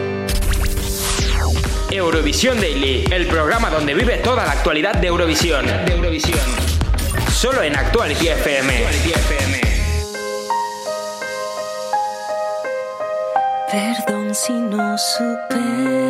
Eurovisión 1.91 2.59
Daily, 2.59 3.05
el 3.11 3.27
programa 3.27 3.69
donde 3.69 3.93
vive 3.93 4.17
toda 4.17 4.45
la 4.45 4.51
actualidad 4.51 4.95
de 4.95 5.07
Eurovisión. 5.07 5.65
De 5.85 5.93
Eurovisión. 5.93 6.39
Solo 7.31 7.61
en 7.61 7.75
Actuality 7.75 8.29
FM. 8.29 8.85
Perdón 13.71 14.33
si 14.33 14.53
no 14.53 14.97
supe 14.97 16.02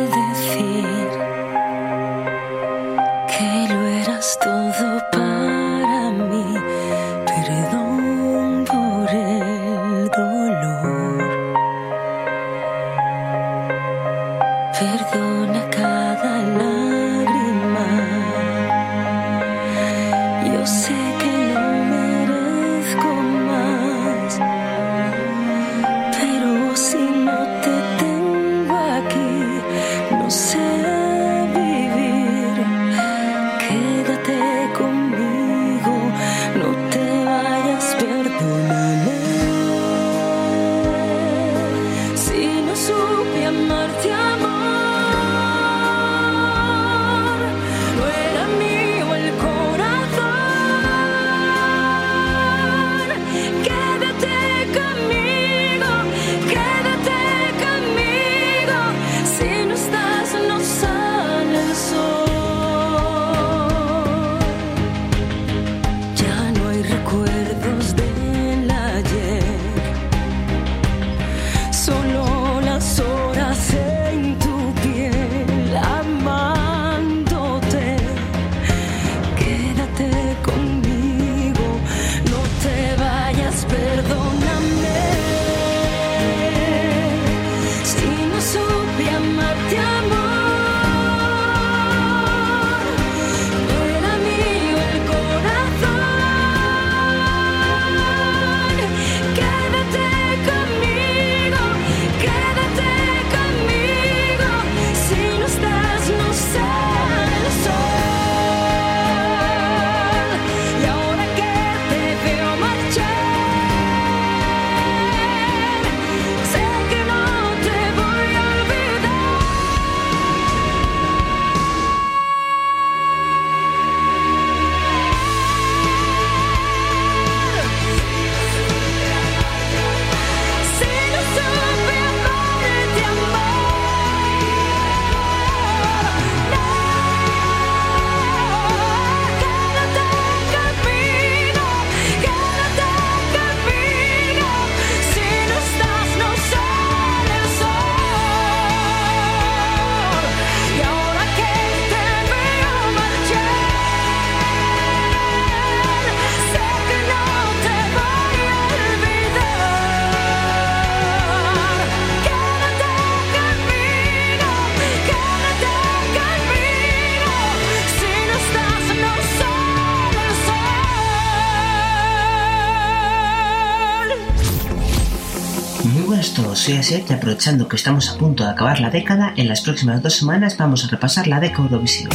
Asier 176.84 177.02
y 177.08 177.14
aprovechando 177.14 177.66
que 177.66 177.76
estamos 177.76 178.10
a 178.10 178.18
punto 178.18 178.44
de 178.44 178.50
acabar 178.50 178.78
la 178.78 178.90
década, 178.90 179.32
en 179.38 179.48
las 179.48 179.62
próximas 179.62 180.02
dos 180.02 180.16
semanas 180.16 180.58
vamos 180.58 180.84
a 180.84 180.88
repasar 180.88 181.26
la 181.26 181.40
década 181.40 181.64
Eurovisiva. 181.64 182.10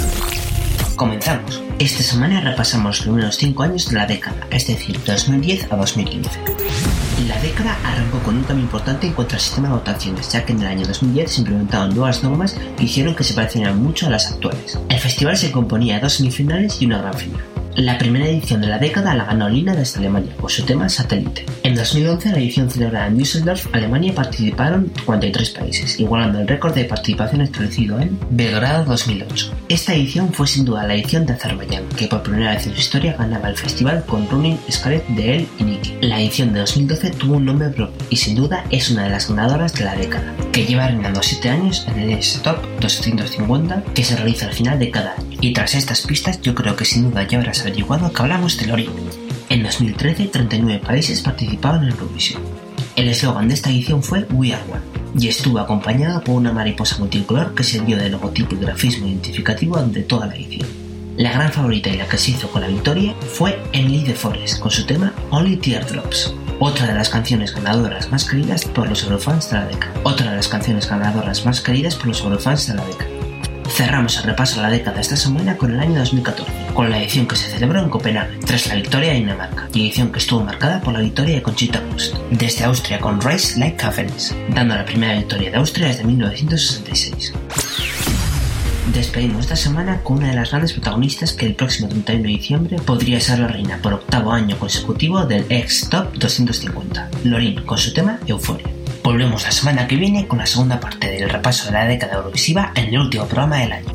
Comenzamos. 0.96 1.60
Esta 1.80 2.04
semana 2.04 2.40
repasamos 2.40 2.98
los 2.98 3.02
primeros 3.02 3.36
5 3.38 3.64
años 3.64 3.90
de 3.90 3.96
la 3.96 4.06
década, 4.06 4.46
es 4.52 4.68
decir, 4.68 5.04
2010 5.04 5.72
a 5.72 5.76
2015. 5.76 6.30
La 7.28 7.42
década 7.42 7.80
arrancó 7.84 8.20
con 8.20 8.38
un 8.38 8.44
cambio 8.44 8.66
importante 8.66 9.08
en 9.08 9.14
cuanto 9.14 9.34
al 9.34 9.42
sistema 9.42 9.70
de 9.70 9.74
votaciones, 9.74 10.32
ya 10.32 10.46
que 10.46 10.54
en 10.54 10.60
el 10.60 10.68
año 10.68 10.86
2010 10.86 11.32
se 11.32 11.40
implementaron 11.40 11.96
nuevas 11.96 12.22
normas 12.22 12.56
que 12.78 12.84
hicieron 12.84 13.16
que 13.16 13.24
se 13.24 13.34
parecieran 13.34 13.82
mucho 13.82 14.06
a 14.06 14.12
las 14.12 14.32
actuales. 14.32 14.78
El 14.88 15.00
festival 15.00 15.36
se 15.36 15.52
componía 15.52 15.96
de 15.96 16.02
dos 16.02 16.14
semifinales 16.14 16.80
y 16.80 16.86
una 16.86 17.00
gran 17.00 17.16
final. 17.16 17.59
La 17.76 17.98
primera 17.98 18.28
edición 18.28 18.62
de 18.62 18.68
la 18.68 18.80
década 18.80 19.14
la 19.14 19.26
ganó 19.26 19.48
Lina 19.48 19.74
desde 19.74 20.00
Alemania 20.00 20.36
por 20.38 20.52
su 20.52 20.66
tema 20.66 20.90
Satélite. 20.90 21.46
En 21.64 21.76
2011, 21.76 22.32
la 22.32 22.38
edición 22.38 22.70
celebrada 22.70 23.08
en 23.08 23.18
Düsseldorf, 23.18 23.68
Alemania, 23.74 24.14
participaron 24.14 24.92
53 25.06 25.50
países, 25.52 26.00
igualando 26.00 26.40
el 26.40 26.48
récord 26.48 26.74
de 26.74 26.86
participación 26.86 27.42
establecido 27.42 28.00
en 28.00 28.20
Belgrado 28.32 28.86
2008. 28.86 29.54
Esta 29.70 29.94
edición 29.94 30.34
fue 30.34 30.48
sin 30.48 30.66
duda 30.66 30.86
la 30.86 30.96
edición 30.96 31.26
de 31.26 31.34
Azerbaiyán, 31.34 31.88
que 31.90 32.08
por 32.08 32.24
primera 32.24 32.54
vez 32.54 32.66
en 32.68 32.74
su 32.74 32.80
historia 32.80 33.16
ganaba 33.18 33.50
el 33.50 33.58
festival 33.58 34.04
con 34.06 34.28
Running 34.30 34.60
Scarlet 34.70 35.08
de 35.10 35.36
El 35.36 35.48
y 35.60 35.64
Nicky. 35.64 35.94
La 36.02 36.20
edición 36.20 36.54
de 36.54 36.60
2012 36.62 37.12
tuvo 37.12 37.36
un 37.36 37.46
nombre 37.46 37.70
propio 37.70 38.06
y 38.10 38.18
sin 38.18 38.36
duda 38.36 38.66
es 38.72 38.90
una 38.90 39.04
de 39.04 39.12
las 39.12 39.30
ganadoras 39.30 39.74
de 39.74 39.86
la 39.86 39.96
década, 39.96 40.34
que 40.52 40.66
lleva 40.66 40.88
reinando 40.88 41.22
7 41.24 41.50
años 41.50 41.86
en 41.88 42.00
el 42.00 42.12
S-Top 42.18 42.58
250 42.82 43.84
que 43.94 44.04
se 44.04 44.16
realiza 44.16 44.48
al 44.48 44.54
final 44.54 44.80
de 44.80 44.92
cada 44.92 45.14
año. 45.14 45.38
Y 45.42 45.54
tras 45.54 45.76
estas 45.76 46.02
pistas, 46.02 46.42
yo 46.42 46.54
creo 46.54 46.76
que 46.76 46.84
sin 46.84 47.10
duda 47.10 47.26
ya 47.26 47.38
habrás 47.38 47.59
averiguado 47.62 48.12
que 48.12 48.22
hablamos 48.22 48.57
de 48.57 48.68
Lorin. 48.68 48.91
En 49.49 49.64
2013, 49.64 50.28
39 50.28 50.82
países 50.86 51.22
participaron 51.22 51.84
en 51.84 51.91
Eurovisión. 51.91 52.41
El 52.95 53.07
eslogan 53.07 53.47
de 53.47 53.53
esta 53.53 53.70
edición 53.70 54.03
fue 54.03 54.26
We 54.32 54.53
Are 54.53 54.64
One 54.72 54.99
y 55.20 55.28
estuvo 55.28 55.60
acompañado 55.60 56.24
por 56.24 56.36
una 56.36 56.51
mariposa 56.51 56.97
multicolor 56.99 57.55
que 57.55 57.64
sirvió 57.64 57.97
de 57.97 58.10
logotipo 58.10 58.55
y 58.55 58.60
grafismo 58.60 59.07
identificativo 59.07 59.78
ante 59.78 60.01
toda 60.01 60.28
la 60.28 60.36
edición. 60.36 60.68
La 61.18 61.32
gran 61.32 61.51
favorita 61.51 61.89
y 61.89 61.97
la 61.97 62.07
que 62.07 62.18
se 62.18 62.32
hizo 62.32 62.49
con 62.49 62.62
la 62.62 62.68
victoria 62.68 63.14
fue 63.34 63.62
Emily 63.74 64.03
de 64.03 64.14
Forest 64.14 64.60
con 64.60 64.72
su 64.72 64.86
tema 64.86 65.14
Only 65.32 65.57
Teardrops, 65.57 66.34
otra 66.60 66.88
de 66.88 66.93
las 66.93 67.10
canciones 67.10 67.53
ganadoras 67.53 68.12
más 68.12 68.26
queridas 68.26 68.66
por 68.66 68.88
los 68.88 69.03
eurofans 69.03 69.49
de 69.49 69.57
la 69.57 69.66
década. 69.66 69.93
Otra 70.03 70.30
de 70.30 70.38
las 70.38 70.47
canciones 70.47 70.89
ganadoras 70.89 71.45
más 71.45 71.62
queridas 71.62 71.95
por 71.95 72.07
los 72.07 72.22
eurofans 72.22 72.68
de 72.68 72.76
la 72.76 72.86
década. 72.86 73.19
Cerramos 73.80 74.18
el 74.18 74.24
repaso 74.24 74.60
a 74.60 74.64
la 74.64 74.70
década 74.72 75.00
esta 75.00 75.16
semana 75.16 75.56
con 75.56 75.72
el 75.72 75.80
año 75.80 76.00
2014, 76.00 76.52
con 76.74 76.90
la 76.90 77.00
edición 77.00 77.26
que 77.26 77.38
se 77.38 77.50
celebró 77.50 77.82
en 77.82 77.90
Copenhague, 77.90 78.38
tras 78.40 78.68
la 78.68 78.76
victoria 78.76 79.14
de 79.14 79.20
Dinamarca, 79.20 79.70
edición 79.74 80.12
que 80.12 80.20
estuvo 80.20 80.44
marcada 80.44 80.82
por 80.82 80.92
la 80.92 81.00
victoria 81.00 81.36
de 81.36 81.42
Conchita 81.42 81.82
Wurst, 81.90 82.14
desde 82.30 82.66
Austria 82.66 83.00
con 83.00 83.22
Rise 83.22 83.58
Like 83.58 83.78
Caverns, 83.78 84.36
dando 84.50 84.76
la 84.76 84.84
primera 84.84 85.16
victoria 85.16 85.50
de 85.50 85.56
Austria 85.56 85.88
desde 85.88 86.04
1966. 86.04 87.32
Despedimos 88.94 89.46
esta 89.46 89.56
semana 89.56 90.02
con 90.04 90.18
una 90.18 90.28
de 90.28 90.36
las 90.36 90.50
grandes 90.50 90.74
protagonistas 90.74 91.32
que 91.32 91.46
el 91.46 91.56
próximo 91.56 91.88
31 91.88 92.24
de 92.24 92.28
diciembre 92.28 92.78
podría 92.86 93.22
ser 93.22 93.40
la 93.40 93.48
reina 93.48 93.80
por 93.82 93.94
octavo 93.94 94.34
año 94.34 94.60
consecutivo 94.60 95.26
del 95.26 95.46
X 95.48 95.88
Top 95.90 96.16
250, 96.16 97.12
Lorin 97.24 97.64
con 97.64 97.78
su 97.78 97.94
tema 97.94 98.20
Euphoria. 98.28 98.79
Volvemos 99.10 99.41
la 99.41 99.51
semana 99.51 99.88
que 99.88 99.95
viene 99.95 100.28
con 100.28 100.38
la 100.38 100.45
segunda 100.45 100.80
parte 100.80 101.10
del 101.10 101.28
repaso 101.28 101.66
de 101.66 101.72
la 101.72 101.88
década 101.88 102.18
Eurovisiva 102.18 102.72
en 102.76 102.89
el 102.89 102.99
último 102.99 103.26
programa 103.26 103.57
del 103.57 103.72
año. 103.72 103.91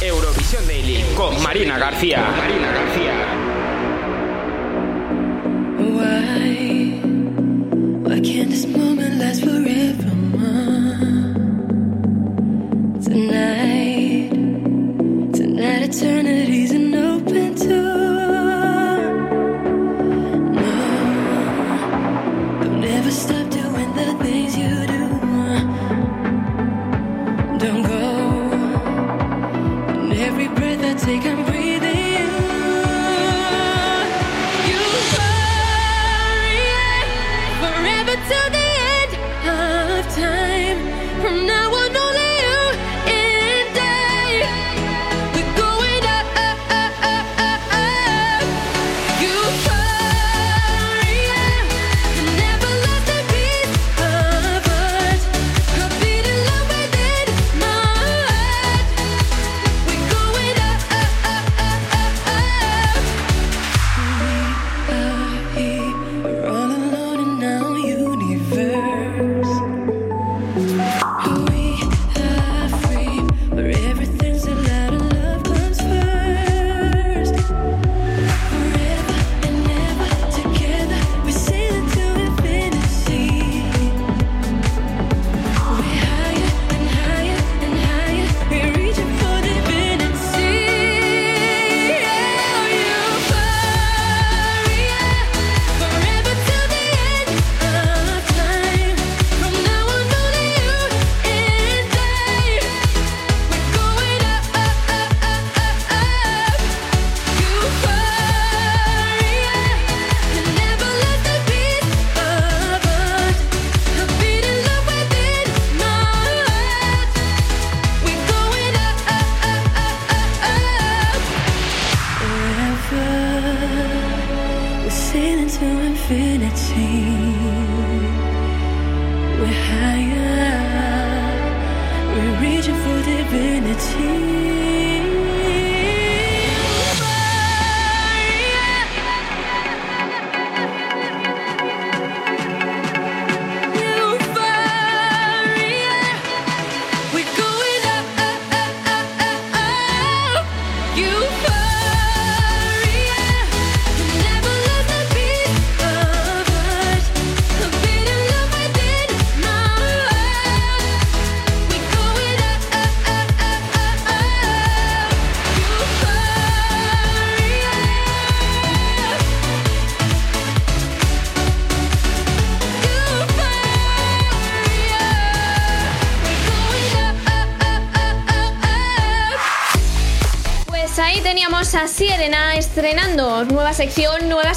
Eurovisión 0.00 0.66
Daily 0.66 1.04
con 1.14 1.40
Marina 1.40 1.78
García. 1.78 2.20
Marina 2.36 2.72
García. 2.72 3.12
Why? 5.78 7.00
Why 8.02 8.20
can't 8.20 8.50
this 8.50 8.66
moment 8.66 9.20
last 9.20 9.44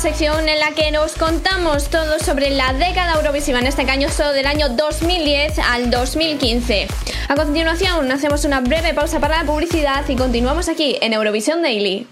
sección 0.04 0.50
en 0.50 0.60
la 0.60 0.72
que 0.72 0.92
nos 0.92 1.14
contamos 1.14 1.90
todo 1.90 2.20
sobre 2.20 2.50
la 2.50 2.74
década 2.74 3.14
Eurovisiva, 3.14 3.60
en 3.60 3.68
este 3.68 3.86
caso 3.86 4.10
solo 4.10 4.34
del 4.34 4.48
año 4.48 4.68
2010 4.68 5.60
al 5.60 5.90
2015. 5.90 6.90
A 7.30 7.36
continuación, 7.36 8.12
hacemos 8.12 8.44
una 8.44 8.60
breve 8.60 8.94
pausa 8.94 9.22
para 9.22 9.38
la 9.38 9.46
publicidad 9.46 10.04
y 10.10 10.18
continuamos 10.18 10.68
aquí 10.68 10.98
en 11.00 11.14
Eurovisión 11.14 11.62
Daily. 11.62 12.06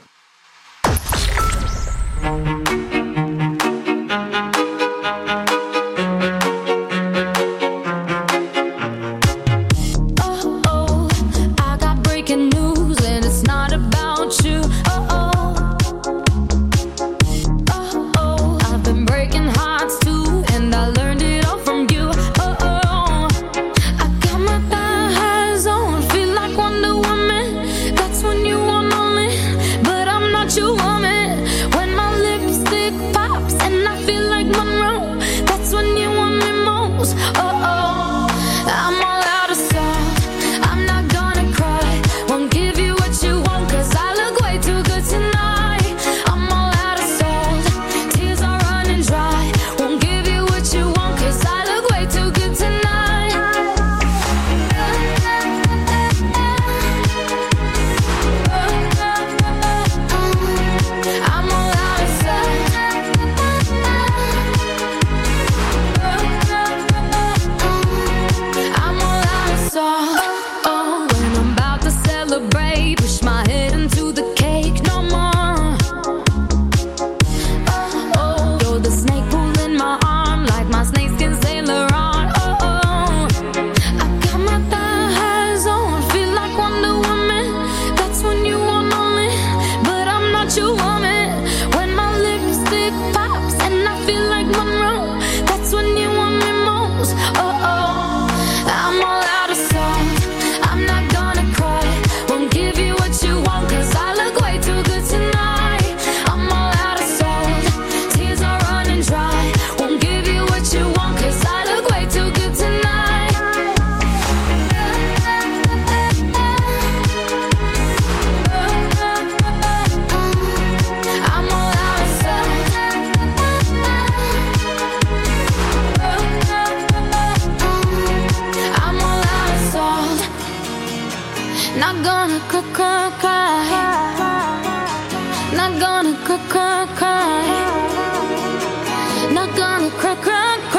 gonna 139.55 139.89
cry, 139.91 140.15
cry. 140.15 140.70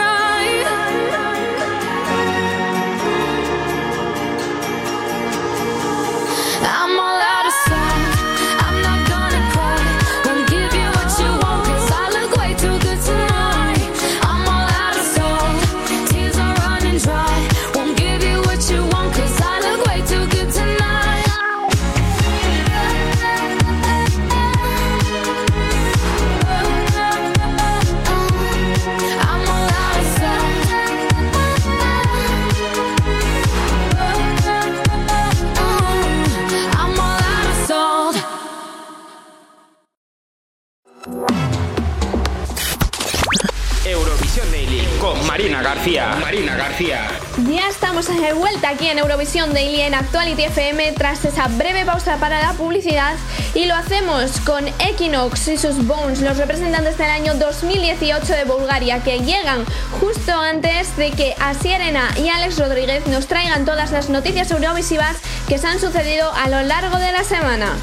Eurovisión 49.22 49.54
Daily 49.54 49.82
en 49.82 49.94
Actuality 49.94 50.42
FM 50.42 50.94
tras 50.94 51.24
esa 51.24 51.46
breve 51.46 51.84
pausa 51.84 52.16
para 52.16 52.42
la 52.42 52.54
publicidad 52.54 53.14
y 53.54 53.66
lo 53.66 53.76
hacemos 53.76 54.40
con 54.40 54.66
Equinox 54.80 55.46
y 55.46 55.56
sus 55.56 55.86
Bones, 55.86 56.22
los 56.22 56.38
representantes 56.38 56.98
del 56.98 57.08
año 57.08 57.34
2018 57.34 58.32
de 58.32 58.44
Bulgaria 58.44 59.00
que 59.04 59.20
llegan 59.20 59.64
justo 60.00 60.32
antes 60.32 60.96
de 60.96 61.12
que 61.12 61.36
Asier 61.38 61.80
Arena 61.80 62.10
y 62.16 62.30
Alex 62.30 62.58
Rodríguez 62.58 63.06
nos 63.06 63.28
traigan 63.28 63.64
todas 63.64 63.92
las 63.92 64.08
noticias 64.08 64.50
eurovisivas 64.50 65.18
que 65.46 65.56
se 65.56 65.68
han 65.68 65.78
sucedido 65.78 66.32
a 66.32 66.48
lo 66.48 66.60
largo 66.62 66.98
de 66.98 67.12
la 67.12 67.22
semana. 67.22 67.76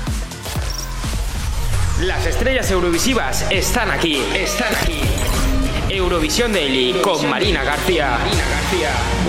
Las 2.02 2.26
estrellas 2.26 2.70
eurovisivas 2.70 3.46
están 3.50 3.92
aquí, 3.92 4.22
están 4.36 4.76
aquí. 4.76 5.00
Eurovisión 5.88 6.52
Daily 6.52 7.00
con 7.02 7.30
Marina 7.30 7.64
García. 7.64 8.18
Marina 8.20 8.44
García. 8.50 9.29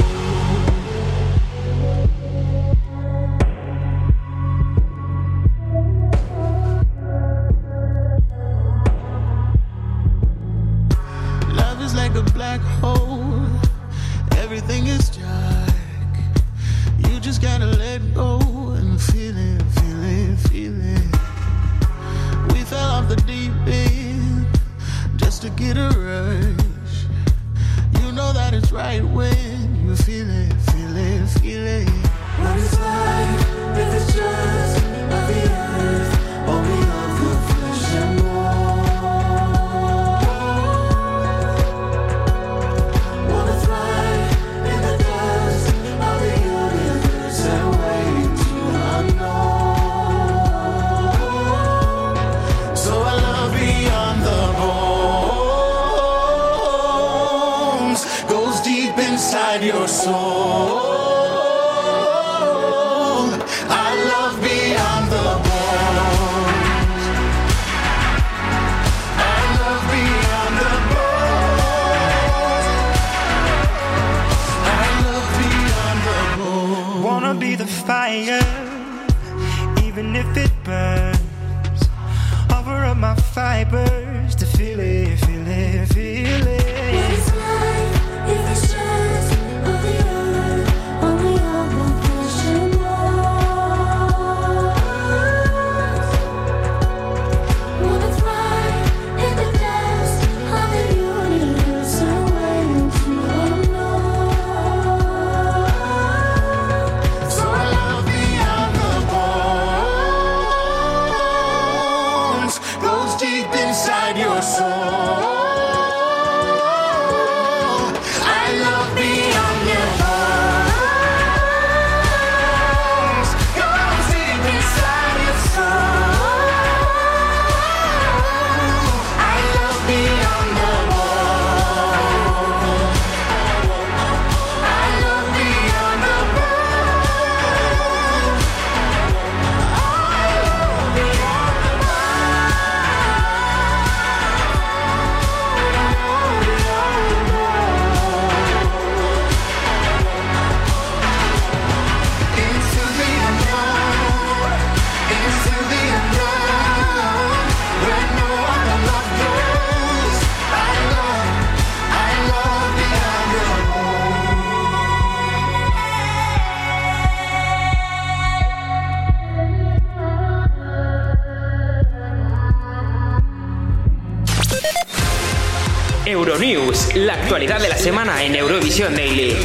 Actualidad 177.30 177.60
de 177.60 177.68
la 177.68 177.78
semana 177.78 178.24
en 178.24 178.34
Eurovisión 178.34 178.92
Daily. 178.96 179.36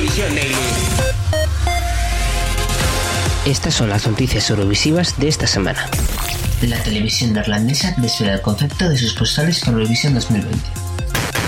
Estas 3.46 3.76
son 3.76 3.90
las 3.90 4.08
noticias 4.08 4.50
eurovisivas 4.50 5.20
de 5.20 5.28
esta 5.28 5.46
semana. 5.46 5.88
La 6.64 6.82
televisión 6.82 7.34
neerlandesa 7.34 7.94
desvela 7.98 8.34
el 8.34 8.42
concepto 8.42 8.90
de 8.90 8.98
sus 8.98 9.14
postales 9.14 9.60
para 9.60 9.74
Eurovisión 9.74 10.16
2020. 10.16 10.85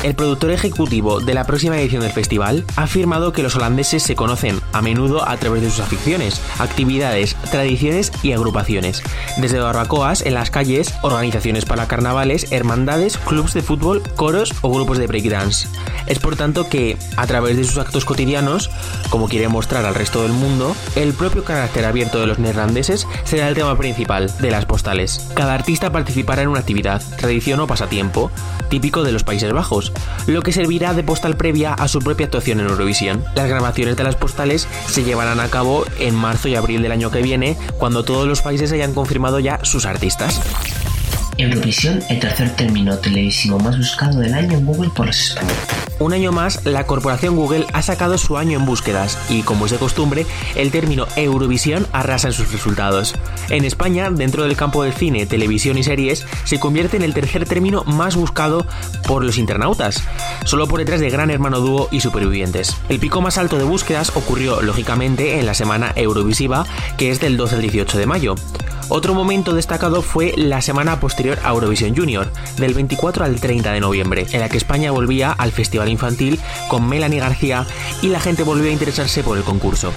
El 0.08 0.16
productor 0.16 0.52
ejecutivo 0.52 1.20
de 1.20 1.34
la 1.34 1.44
próxima 1.44 1.78
edición 1.78 2.02
del 2.02 2.14
festival 2.14 2.64
ha 2.78 2.84
afirmado 2.84 3.34
que 3.34 3.44
los 3.44 3.58
holandeses 3.58 4.04
se 4.04 4.16
conocen 4.16 4.62
a 4.72 4.82
menudo 4.82 5.28
a 5.28 5.36
través 5.36 5.62
de 5.62 5.70
sus 5.70 5.82
aficiones, 5.82 6.42
actividades, 6.60 7.36
tradiciones 7.52 8.14
y 8.24 8.32
agrupaciones. 8.32 9.04
Desde 9.36 9.60
barbacoas 9.60 10.22
en 10.22 10.36
las 10.36 10.50
calles, 10.50 10.94
organizaciones 11.02 11.66
para 11.66 11.90
carnavales, 11.90 12.54
hermandades, 12.54 13.18
clubs 13.18 13.54
de 13.54 13.62
fútbol, 13.62 14.02
coros 14.16 14.54
o 14.62 14.72
grupos 14.72 14.98
de 14.98 15.08
breakdance. 15.08 15.68
Es 16.06 16.20
por 16.20 16.38
tanto 16.38 16.70
que, 16.70 16.96
a 17.18 17.28
través 17.28 17.58
de 17.58 17.66
sus 17.66 17.78
actos 17.78 18.06
cotidianos, 18.06 18.70
como 19.10 19.28
quiere 19.28 19.50
mostrar 19.50 19.86
al 19.86 19.94
resto 19.94 20.24
del 20.24 20.32
mundo, 20.32 20.74
el 20.96 21.12
propio 21.12 21.44
carácter 21.44 21.84
abierto 21.84 22.22
de 22.22 22.28
los 22.28 22.40
neerlandeses 22.40 23.06
será 23.26 23.50
el 23.50 23.56
tema 23.56 23.78
principal 23.78 24.32
de 24.40 24.52
las 24.52 24.66
postales. 24.66 25.28
Cada 25.36 25.54
artista 25.54 25.92
participará 25.92 26.44
en 26.44 26.48
una 26.48 26.62
actividad, 26.62 27.04
tradición 27.18 27.60
o 27.60 27.68
pasatiempo, 27.68 28.32
típico 28.70 29.04
de 29.04 29.12
los 29.12 29.26
Países 29.26 29.52
Bajos, 29.52 29.92
lo 30.28 30.42
que 30.42 30.52
servirá 30.52 30.94
de 30.94 31.04
postal 31.04 31.38
previa 31.38 31.74
a 31.74 31.88
su 31.88 32.00
propia 32.00 32.26
actuación 32.26 32.60
en 32.60 32.68
Eurovisión. 32.68 33.24
Las 33.36 33.50
grabaciones 33.50 33.96
de 33.98 34.04
las 34.04 34.16
postales 34.16 34.68
se 34.88 35.04
llevarán 35.04 35.40
a 35.40 35.50
cabo 35.50 35.86
en 36.00 36.16
marzo 36.16 36.48
y 36.48 36.56
abril 36.56 36.82
del 36.82 36.92
año 36.92 37.12
que 37.12 37.22
viene, 37.22 37.58
cuando 37.78 38.04
todos 38.04 38.28
los 38.28 38.42
países 38.42 38.72
hayan 38.72 38.94
confirmado 38.94 39.40
ya 39.40 39.64
sus 39.64 39.86
artistas. 39.86 40.42
Eurovisión, 41.38 42.02
el 42.10 42.20
tercer 42.20 42.56
término 42.56 42.98
televisivo 42.98 43.60
más 43.60 43.78
buscado 43.78 44.20
del 44.20 44.34
año 44.34 44.58
en 44.58 44.66
Google 44.66 44.90
por 44.90 45.06
los 45.06 45.20
españoles. 45.20 45.58
Un 46.00 46.14
año 46.14 46.32
más, 46.32 46.64
la 46.66 46.86
corporación 46.86 47.36
Google 47.36 47.66
ha 47.74 47.82
sacado 47.82 48.18
su 48.18 48.38
año 48.38 48.60
en 48.60 48.66
búsquedas 48.66 49.18
y, 49.30 49.42
como 49.42 49.66
es 49.66 49.72
de 49.72 49.78
costumbre, 49.78 50.28
el 50.56 50.70
término 50.70 51.08
Eurovisión 51.16 51.88
arrasa 51.92 52.28
en 52.28 52.34
sus 52.34 52.52
resultados. 52.52 53.16
En 53.50 53.66
España, 53.66 54.10
dentro 54.12 54.44
del 54.44 54.56
campo 54.56 54.84
del 54.84 54.94
cine, 54.94 55.26
televisión 55.26 55.78
y 55.78 55.84
series, 55.84 56.26
se 56.44 56.60
convierte 56.60 56.98
en 56.98 57.04
el 57.04 57.16
tercer 57.16 57.46
término 57.46 57.84
más 57.86 58.16
buscado 58.16 58.68
por 59.08 59.24
los 59.24 59.40
internautas, 59.40 60.04
solo 60.46 60.68
por 60.68 60.80
detrás 60.80 61.00
de 61.00 61.10
Gran 61.10 61.32
Hermano 61.32 61.60
Dúo 61.60 61.88
y 61.92 62.02
Supervivientes. 62.02 62.78
El 62.90 63.00
pico 63.00 63.22
más 63.22 63.40
alto 63.40 63.58
de 63.58 63.64
búsquedas 63.64 64.16
ocurrió, 64.16 64.62
lógicamente, 64.62 65.40
en 65.40 65.48
la 65.48 65.56
semana 65.56 65.94
Eurovisiva, 65.96 66.66
que 66.98 67.10
es 67.10 67.20
del 67.20 67.38
12 67.38 67.56
al 67.56 67.62
18 67.62 67.98
de 67.98 68.06
mayo. 68.06 68.36
Otro 68.90 69.14
momento 69.14 69.54
destacado 69.54 70.02
fue 70.02 70.34
la 70.38 70.62
semana 70.62 71.02
posterior 71.02 71.38
a 71.44 71.50
Eurovisión 71.50 71.94
Junior, 71.94 72.32
del 72.56 72.74
24 72.74 73.26
al 73.26 73.40
30 73.40 73.74
de 73.74 73.82
noviembre, 73.82 74.26
en 74.32 74.40
la 74.40 74.48
que 74.48 74.56
España 74.56 74.92
volvía 74.92 75.32
al 75.32 75.52
Festival 75.52 75.90
Infantil 75.90 76.40
con 76.70 76.88
Melanie 76.88 77.20
García 77.20 77.66
y 78.02 78.08
la 78.08 78.22
gente 78.22 78.44
volvió 78.44 78.70
a 78.70 78.74
interesarse 78.74 79.24
por 79.24 79.38
el 79.38 79.44
concurso. 79.44 79.92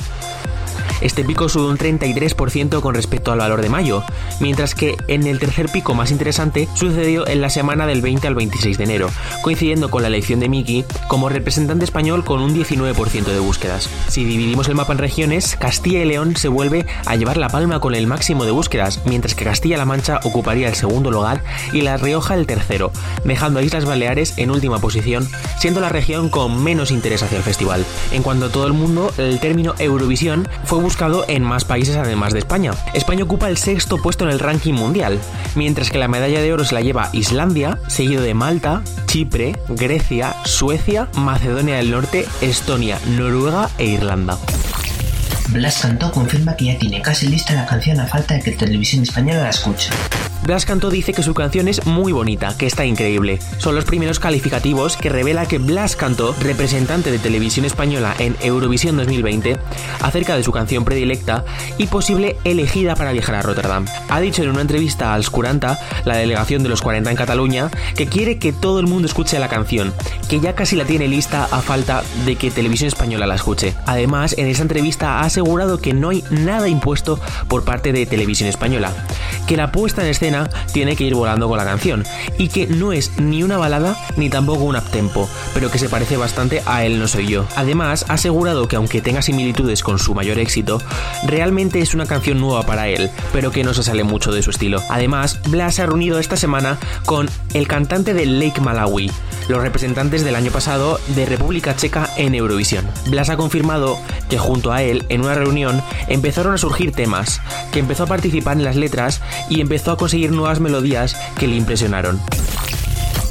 Este 1.01 1.25
pico 1.25 1.49
sube 1.49 1.71
un 1.71 1.79
33% 1.79 2.81
con 2.81 2.95
respecto 2.95 3.33
al 3.33 3.39
valor 3.39 3.63
de 3.63 3.69
mayo, 3.69 4.03
mientras 4.41 4.75
que 4.75 4.97
en 5.09 5.27
el 5.27 5.39
tercer 5.39 5.71
pico 5.71 5.95
más 5.95 6.11
interesante 6.11 6.69
sucedió 6.75 7.27
en 7.27 7.41
la 7.41 7.51
semana 7.51 7.87
del 7.87 8.03
20 8.03 8.27
al 8.27 8.35
26 8.35 8.77
de 8.79 8.85
enero, 8.85 9.11
coincidiendo 9.43 9.91
con 9.91 10.03
la 10.03 10.09
elección 10.09 10.41
de 10.41 10.49
Miki 10.49 10.85
como 11.09 11.29
representante 11.29 11.85
español 11.85 12.25
con 12.25 12.41
un 12.41 12.55
19% 12.55 13.25
de 13.25 13.39
búsquedas. 13.39 13.89
Si 14.09 14.25
dividimos 14.25 14.69
el 14.69 14.75
mapa 14.75 14.93
en 14.93 14.99
regiones, 14.99 15.57
Castilla 15.57 16.03
y 16.03 16.05
León 16.05 16.37
se 16.37 16.49
vuelve 16.49 16.87
a 17.07 17.17
llevar 17.17 17.37
la 17.37 17.49
palma 17.49 17.81
con 17.81 17.95
el 17.95 18.07
máximo 18.07 18.45
de 18.45 18.51
búsquedas, 18.51 19.01
mientras 19.07 19.35
que 19.35 19.45
Castilla-La 19.45 19.85
Mancha 19.85 20.21
ocuparía 20.25 20.69
el 20.69 20.75
segundo 20.75 21.11
lugar 21.11 21.43
y 21.73 21.81
La 21.81 21.97
Rioja 21.97 22.35
el 22.35 22.47
tercero, 22.47 22.93
dejando 23.25 23.61
a 23.61 23.63
Islas 23.63 23.85
Baleares 23.85 24.35
en 24.37 24.51
última 24.51 24.79
posición, 24.79 25.29
siendo 25.59 25.81
la 25.81 25.89
región 25.89 26.29
con 26.29 26.63
menos 26.63 26.91
interés 26.91 27.23
hacia 27.23 27.39
el 27.39 27.45
festival. 27.45 27.85
En 28.13 28.23
cuanto 28.23 28.47
a 28.47 28.51
todo 28.51 28.67
el 28.67 28.73
mundo, 28.73 29.13
el 29.19 29.41
término 29.41 29.75
Eurovisión 29.79 30.49
fue 30.65 30.79
buscado 30.91 31.25
en 31.29 31.45
más 31.45 31.65
países 31.65 31.97
además 31.97 32.33
de 32.33 32.41
España. 32.41 32.73
España 32.95 33.23
ocupa 33.23 33.49
el 33.49 33.57
sexto 33.57 33.99
puesto 33.99 34.25
en 34.25 34.31
el 34.31 34.41
ranking 34.41 34.75
mundial, 34.75 35.21
mientras 35.55 35.89
que 35.89 35.99
la 35.99 36.09
medalla 36.09 36.41
de 36.41 36.53
oro 36.53 36.65
se 36.65 36.75
la 36.75 36.81
lleva 36.81 37.11
Islandia, 37.13 37.79
seguido 37.87 38.23
de 38.23 38.35
Malta, 38.35 38.83
Chipre, 39.07 39.57
Grecia, 39.69 40.35
Suecia, 40.45 41.09
Macedonia 41.15 41.77
del 41.77 41.93
Norte, 41.93 42.27
Estonia, 42.41 42.99
Noruega 43.07 43.71
e 43.79 43.87
Irlanda. 43.87 44.37
Blas 45.51 45.79
Cantó 45.81 46.11
confirma 46.11 46.57
que 46.57 46.65
ya 46.65 46.79
tiene 46.79 47.01
casi 47.03 47.29
lista 47.29 47.55
la 47.55 47.67
canción 47.67 48.01
a 48.01 48.09
falta 48.09 48.35
de 48.35 48.41
que 48.41 48.51
Televisión 48.51 49.05
Española 49.05 49.43
la 49.43 49.51
escuche. 49.51 49.91
Blas 50.43 50.65
Cantó 50.65 50.89
dice 50.91 51.13
que 51.13 51.23
su 51.23 51.35
canción 51.35 51.69
es 51.69 51.85
muy 51.87 52.13
bonita, 52.13 52.57
que 52.57 52.67
está 52.67 52.87
increíble. 52.87 53.39
Son 53.59 53.75
los 53.75 53.85
primeros 53.85 54.19
calificativos 54.19 54.97
que 54.97 55.11
revela 55.11 55.47
que 55.47 55.59
Blas 55.59 55.97
Cantó, 55.97 56.35
representante 56.41 57.11
de 57.11 57.19
televisión 57.19 57.67
española 57.67 58.15
en 58.19 58.37
Eurovisión 58.41 58.97
2020, 58.97 59.59
acerca 60.01 60.37
de 60.37 60.43
su 60.43 60.51
canción 60.51 60.85
predilecta 60.85 61.45
y 61.77 61.89
posible 61.89 62.39
elegida 62.45 62.97
para 62.97 63.13
viajar 63.13 63.35
a 63.35 63.43
Rotterdam. 63.43 63.85
Ha 64.09 64.21
dicho 64.21 64.43
en 64.43 64.49
una 64.49 64.63
entrevista 64.63 65.13
al 65.13 65.25
Scuranta, 65.25 65.79
la 66.05 66.17
delegación 66.17 66.63
de 66.63 66.71
los 66.71 66.81
40 66.81 67.11
en 67.11 67.17
Cataluña, 67.17 67.71
que 67.95 68.07
quiere 68.07 68.39
que 68.39 68.53
todo 68.53 68.81
el 68.81 68.87
mundo 68.87 69.07
escuche 69.07 69.39
la 69.39 69.49
canción, 69.49 69.93
que 70.29 70.41
ya 70.41 70.55
casi 70.55 70.75
la 70.75 70.87
tiene 70.87 71.07
lista 71.07 71.45
a 71.51 71.61
falta 71.61 72.03
de 72.25 72.37
que 72.37 72.51
televisión 72.51 72.89
española 72.89 73.27
la 73.27 73.35
escuche. 73.35 73.75
Además, 73.85 74.35
en 74.39 74.47
esa 74.47 74.63
entrevista 74.63 75.19
ha 75.19 75.27
asegurado 75.27 75.79
que 75.79 75.93
no 75.93 76.09
hay 76.09 76.25
nada 76.31 76.67
impuesto 76.67 77.21
por 77.49 77.65
parte 77.65 77.93
de 77.93 78.07
televisión 78.07 78.49
española, 78.49 78.93
que 79.47 79.59
la 79.59 79.71
puesta 79.71 80.03
en 80.03 80.09
escena 80.09 80.30
tiene 80.73 80.97
que 80.97 81.05
ir 81.05 81.15
volando 81.15 81.49
con 81.49 81.59
la 81.59 81.65
canción 81.65 82.05
y 82.39 82.49
que 82.49 82.67
no 82.67 82.93
es 82.93 83.19
ni 83.19 83.43
una 83.43 83.59
balada 83.59 83.97
ni 84.17 84.31
tampoco 84.31 84.65
un 84.65 84.77
uptempo, 84.77 85.29
pero 85.55 85.71
que 85.71 85.79
se 85.79 85.89
parece 85.89 86.17
bastante 86.17 86.63
a 86.67 86.85
Él 86.85 86.99
no 86.99 87.09
soy 87.09 87.27
yo. 87.27 87.47
Además, 87.57 88.05
ha 88.09 88.15
asegurado 88.15 88.69
que 88.69 88.77
aunque 88.77 89.01
tenga 89.01 89.23
similitudes 89.23 89.83
con 89.83 89.99
su 89.99 90.15
mayor 90.15 90.39
éxito, 90.39 90.81
realmente 91.25 91.81
es 91.81 91.95
una 91.95 92.07
canción 92.07 92.41
nueva 92.41 92.63
para 92.63 92.89
él, 92.89 93.11
pero 93.33 93.51
que 93.51 93.65
no 93.65 93.75
se 93.75 93.83
sale 93.83 94.05
mucho 94.05 94.33
de 94.33 94.43
su 94.43 94.51
estilo. 94.51 94.83
Además, 94.89 95.41
Blas 95.49 95.77
se 95.77 95.83
ha 95.83 95.87
reunido 95.87 96.19
esta 96.19 96.37
semana 96.37 96.79
con 97.07 97.29
el 97.55 97.67
cantante 97.67 98.15
de 98.15 98.27
Lake 98.27 98.61
Malawi, 98.61 99.11
los 99.49 99.63
representantes 99.63 100.25
del 100.25 100.37
año 100.37 100.51
pasado 100.51 101.01
de 101.09 101.27
República 101.27 101.75
Checa 101.75 102.11
en 102.17 102.35
Eurovisión. 102.35 102.87
Blas 103.07 103.31
ha 103.31 103.37
confirmado 103.37 103.99
que 104.29 104.39
junto 104.39 104.73
a 104.73 104.83
él, 104.83 105.07
en 105.09 105.23
una 105.23 105.35
reunión, 105.35 105.83
empezaron 106.09 106.55
a 106.55 106.59
surgir 106.59 106.93
temas, 106.93 107.41
que 107.73 107.81
empezó 107.81 108.05
a 108.05 108.09
participar 108.09 108.57
en 108.57 108.65
las 108.65 108.77
letras 108.77 109.23
y 109.49 109.61
empezó 109.61 109.93
a 109.93 109.97
conseguir 109.97 110.20
nuevas 110.29 110.61
melodías 110.61 111.17
que 111.39 111.47
le 111.47 111.57
impresionaron. 111.57 112.21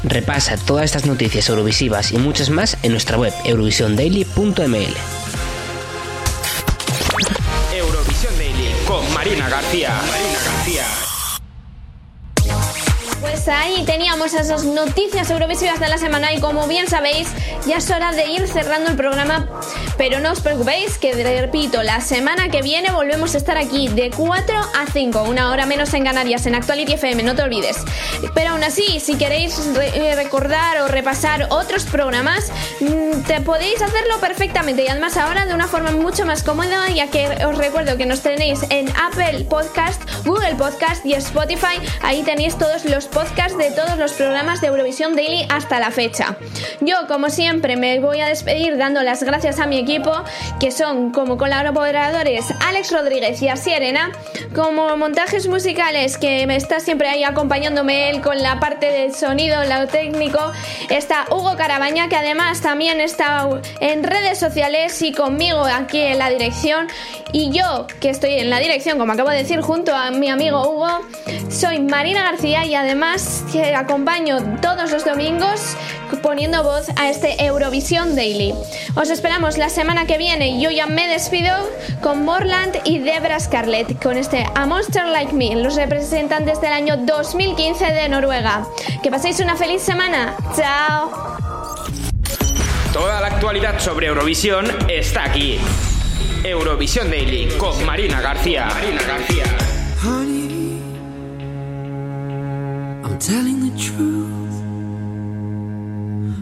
Repasa 0.02 0.56
todas 0.56 0.86
estas 0.86 1.06
noticias 1.06 1.48
eurovisivas 1.48 2.12
y 2.12 2.18
muchas 2.18 2.50
más 2.50 2.76
en 2.82 2.92
nuestra 2.92 3.18
web 3.18 3.32
eurovisiondaily.ml. 3.44 4.94
Eurovisión 7.74 8.36
Daily 8.38 8.74
con 8.86 9.14
Marina 9.14 9.48
García. 9.48 10.00
Marina 10.06 10.38
García. 10.44 11.09
Pues 13.42 13.56
ahí 13.56 13.84
teníamos 13.86 14.34
esas 14.34 14.64
noticias 14.64 15.30
eurovisivas 15.30 15.80
de 15.80 15.88
la 15.88 15.96
semana 15.96 16.34
y 16.34 16.40
como 16.40 16.66
bien 16.66 16.88
sabéis, 16.88 17.26
ya 17.66 17.78
es 17.78 17.88
hora 17.88 18.12
de 18.12 18.26
ir 18.26 18.46
cerrando 18.46 18.90
el 18.90 18.96
programa, 18.96 19.48
pero 19.96 20.20
no 20.20 20.32
os 20.32 20.40
preocupéis 20.40 20.98
que 20.98 21.14
repito, 21.40 21.82
la 21.82 22.02
semana 22.02 22.50
que 22.50 22.60
viene 22.60 22.90
volvemos 22.92 23.34
a 23.34 23.38
estar 23.38 23.56
aquí 23.56 23.88
de 23.88 24.10
4 24.10 24.58
a 24.58 24.86
5, 24.92 25.22
una 25.22 25.50
hora 25.50 25.64
menos 25.64 25.94
en 25.94 26.04
Canarias, 26.04 26.44
en 26.44 26.54
Actuality 26.54 26.92
FM, 26.92 27.22
no 27.22 27.34
te 27.34 27.40
olvides. 27.40 27.78
Pero 28.34 28.50
aún 28.50 28.62
así, 28.62 29.00
si 29.00 29.16
queréis 29.16 29.58
eh, 29.74 30.14
recordar 30.16 30.82
o 30.82 30.88
repasar 30.88 31.46
otros 31.48 31.84
programas, 31.84 32.52
mm, 32.80 33.22
te 33.22 33.40
podéis 33.40 33.80
hacerlo 33.80 34.20
perfectamente 34.20 34.84
y 34.84 34.88
además 34.88 35.16
ahora 35.16 35.46
de 35.46 35.54
una 35.54 35.66
forma 35.66 35.92
mucho 35.92 36.26
más 36.26 36.42
cómoda, 36.42 36.90
ya 36.90 37.06
que 37.06 37.26
os 37.46 37.56
recuerdo 37.56 37.96
que 37.96 38.04
nos 38.04 38.20
tenéis 38.20 38.60
en 38.68 38.90
Apple 38.98 39.46
Podcast, 39.48 40.02
Google 40.26 40.56
Podcast 40.56 41.06
y 41.06 41.14
Spotify, 41.14 41.80
ahí 42.02 42.22
tenéis 42.22 42.58
todos 42.58 42.84
los 42.84 43.06
podcasts 43.06 43.30
de 43.40 43.70
todos 43.70 43.96
los 43.96 44.12
programas 44.12 44.60
de 44.60 44.66
Eurovisión 44.66 45.16
Daily 45.16 45.46
hasta 45.48 45.80
la 45.80 45.90
fecha. 45.90 46.36
Yo, 46.82 47.06
como 47.08 47.30
siempre, 47.30 47.74
me 47.76 47.98
voy 47.98 48.20
a 48.20 48.26
despedir 48.26 48.76
dando 48.76 49.02
las 49.02 49.22
gracias 49.22 49.58
a 49.60 49.66
mi 49.66 49.78
equipo, 49.78 50.12
que 50.60 50.70
son 50.70 51.10
como 51.10 51.38
colaboradores 51.38 52.44
Alex 52.66 52.92
Rodríguez 52.92 53.40
y 53.40 53.48
Asier 53.48 53.76
Arena, 53.76 54.12
como 54.54 54.94
montajes 54.98 55.48
musicales, 55.48 56.18
que 56.18 56.46
me 56.46 56.56
está 56.56 56.80
siempre 56.80 57.08
ahí 57.08 57.24
acompañándome 57.24 58.10
él 58.10 58.20
con 58.20 58.42
la 58.42 58.60
parte 58.60 58.92
del 58.92 59.14
sonido, 59.14 59.64
lo 59.64 59.88
técnico, 59.88 60.52
está 60.90 61.24
Hugo 61.30 61.56
Carabaña, 61.56 62.10
que 62.10 62.16
además 62.16 62.60
también 62.60 63.00
está 63.00 63.48
en 63.80 64.04
redes 64.04 64.38
sociales 64.38 65.00
y 65.00 65.12
conmigo 65.12 65.64
aquí 65.64 65.98
en 65.98 66.18
la 66.18 66.28
dirección, 66.28 66.88
y 67.32 67.50
yo, 67.52 67.86
que 68.00 68.10
estoy 68.10 68.34
en 68.34 68.50
la 68.50 68.58
dirección, 68.58 68.98
como 68.98 69.14
acabo 69.14 69.30
de 69.30 69.38
decir, 69.38 69.60
junto 69.62 69.94
a 69.94 70.10
mi 70.10 70.28
amigo 70.28 70.68
Hugo, 70.68 71.00
soy 71.48 71.78
Marina 71.80 72.24
García 72.24 72.66
y 72.66 72.74
además 72.74 73.19
que 73.52 73.74
acompaño 73.74 74.58
todos 74.60 74.90
los 74.90 75.04
domingos 75.04 75.76
poniendo 76.22 76.62
voz 76.62 76.88
a 76.96 77.08
este 77.08 77.44
Eurovisión 77.44 78.14
Daily. 78.14 78.54
Os 78.94 79.10
esperamos 79.10 79.58
la 79.58 79.68
semana 79.68 80.06
que 80.06 80.18
viene. 80.18 80.60
Yo 80.60 80.70
ya 80.70 80.86
me 80.86 81.08
despido 81.08 81.52
con 82.02 82.24
Morland 82.24 82.76
y 82.84 82.98
Debra 82.98 83.40
Scarlett 83.40 84.02
con 84.02 84.16
este 84.16 84.44
A 84.54 84.66
Monster 84.66 85.06
Like 85.06 85.32
Me, 85.32 85.56
los 85.56 85.76
representantes 85.76 86.60
del 86.60 86.72
año 86.72 86.96
2015 86.98 87.84
de 87.92 88.08
Noruega. 88.08 88.66
Que 89.02 89.10
paséis 89.10 89.40
una 89.40 89.56
feliz 89.56 89.82
semana. 89.82 90.34
Chao. 90.56 91.10
Toda 92.92 93.20
la 93.20 93.28
actualidad 93.28 93.78
sobre 93.78 94.08
Eurovisión 94.08 94.66
está 94.88 95.24
aquí. 95.24 95.58
Eurovisión 96.44 97.10
Daily 97.10 97.48
con 97.58 97.84
Marina 97.84 98.20
García. 98.20 98.66
Marina 98.66 99.02
García. 99.02 100.49
Telling 103.20 103.60
the 103.60 103.78
truth. 103.78 104.62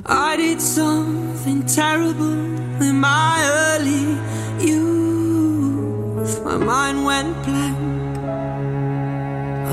I 0.07 0.37
did 0.37 0.61
something 0.61 1.67
terrible 1.67 2.39
in 2.81 3.01
my 3.01 3.37
early 3.67 4.17
youth. 4.65 6.45
My 6.45 6.57
mind 6.57 7.05
went 7.05 7.35
blank. 7.45 8.19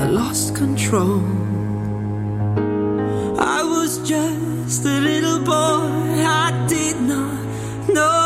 I 0.02 0.08
lost 0.08 0.56
control. 0.56 1.22
I 3.38 3.62
was 3.62 3.98
just 3.98 4.84
a 4.84 4.98
little 5.00 5.38
boy. 5.44 6.24
I 6.26 6.66
did 6.68 7.00
not 7.02 7.88
know. 7.88 8.16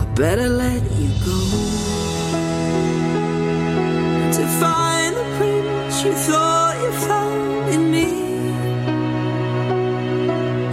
I 0.00 0.04
better 0.14 0.48
let 0.48 0.82
you 0.98 1.10
go 1.26 1.40
to 4.32 4.46
find 4.58 4.87
prince 6.28 6.82
you 6.82 6.92
found 7.08 7.68
in 7.74 7.90
me. 7.90 8.08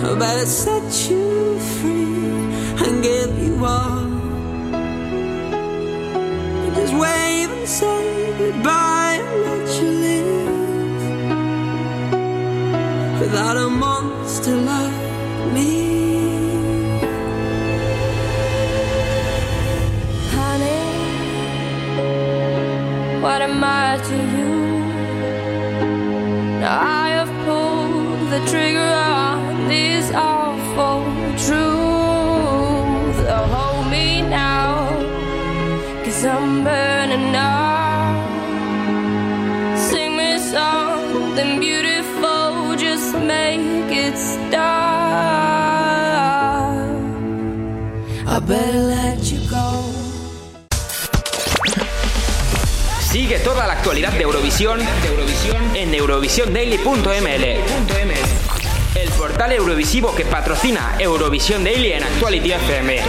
I 0.04 0.16
better 0.20 0.46
set 0.46 1.10
you 1.10 1.60
free 1.60 2.86
and 2.86 3.04
give 3.04 3.38
you 3.44 3.66
all. 3.66 4.06
Just 6.76 6.94
wave 6.94 7.50
and 7.58 7.68
say 7.68 8.34
goodbye 8.38 9.20
and 9.22 9.42
let 9.48 9.82
you 9.82 9.90
live 10.08 10.52
without 13.22 13.58
a 13.58 13.70
monster 13.70 14.56
like 14.56 15.54
me. 15.54 15.72
Honey, 20.36 20.84
what 23.22 23.42
am 23.42 23.64
I 23.64 23.98
to 24.10 24.16
you? 24.38 24.55
I 26.68 27.10
have 27.10 27.30
pulled 27.46 28.32
the 28.32 28.40
trigger 28.50 28.80
on 28.80 29.68
this 29.68 30.12
awful 30.14 31.04
truth. 31.38 31.75
Toda 53.46 53.68
la 53.68 53.74
actualidad 53.74 54.12
de 54.12 54.24
Eurovisión, 54.24 54.80
en 55.76 55.94
eurovisiondaily.ml. 55.94 57.44
El 58.96 59.10
portal 59.12 59.52
eurovisivo 59.52 60.16
que 60.16 60.26
patrocina 60.26 60.96
Eurovisión 60.98 61.64
Daily 61.64 61.92
en 61.92 62.04
Actuality 62.04 62.54
FM. 62.54 63.02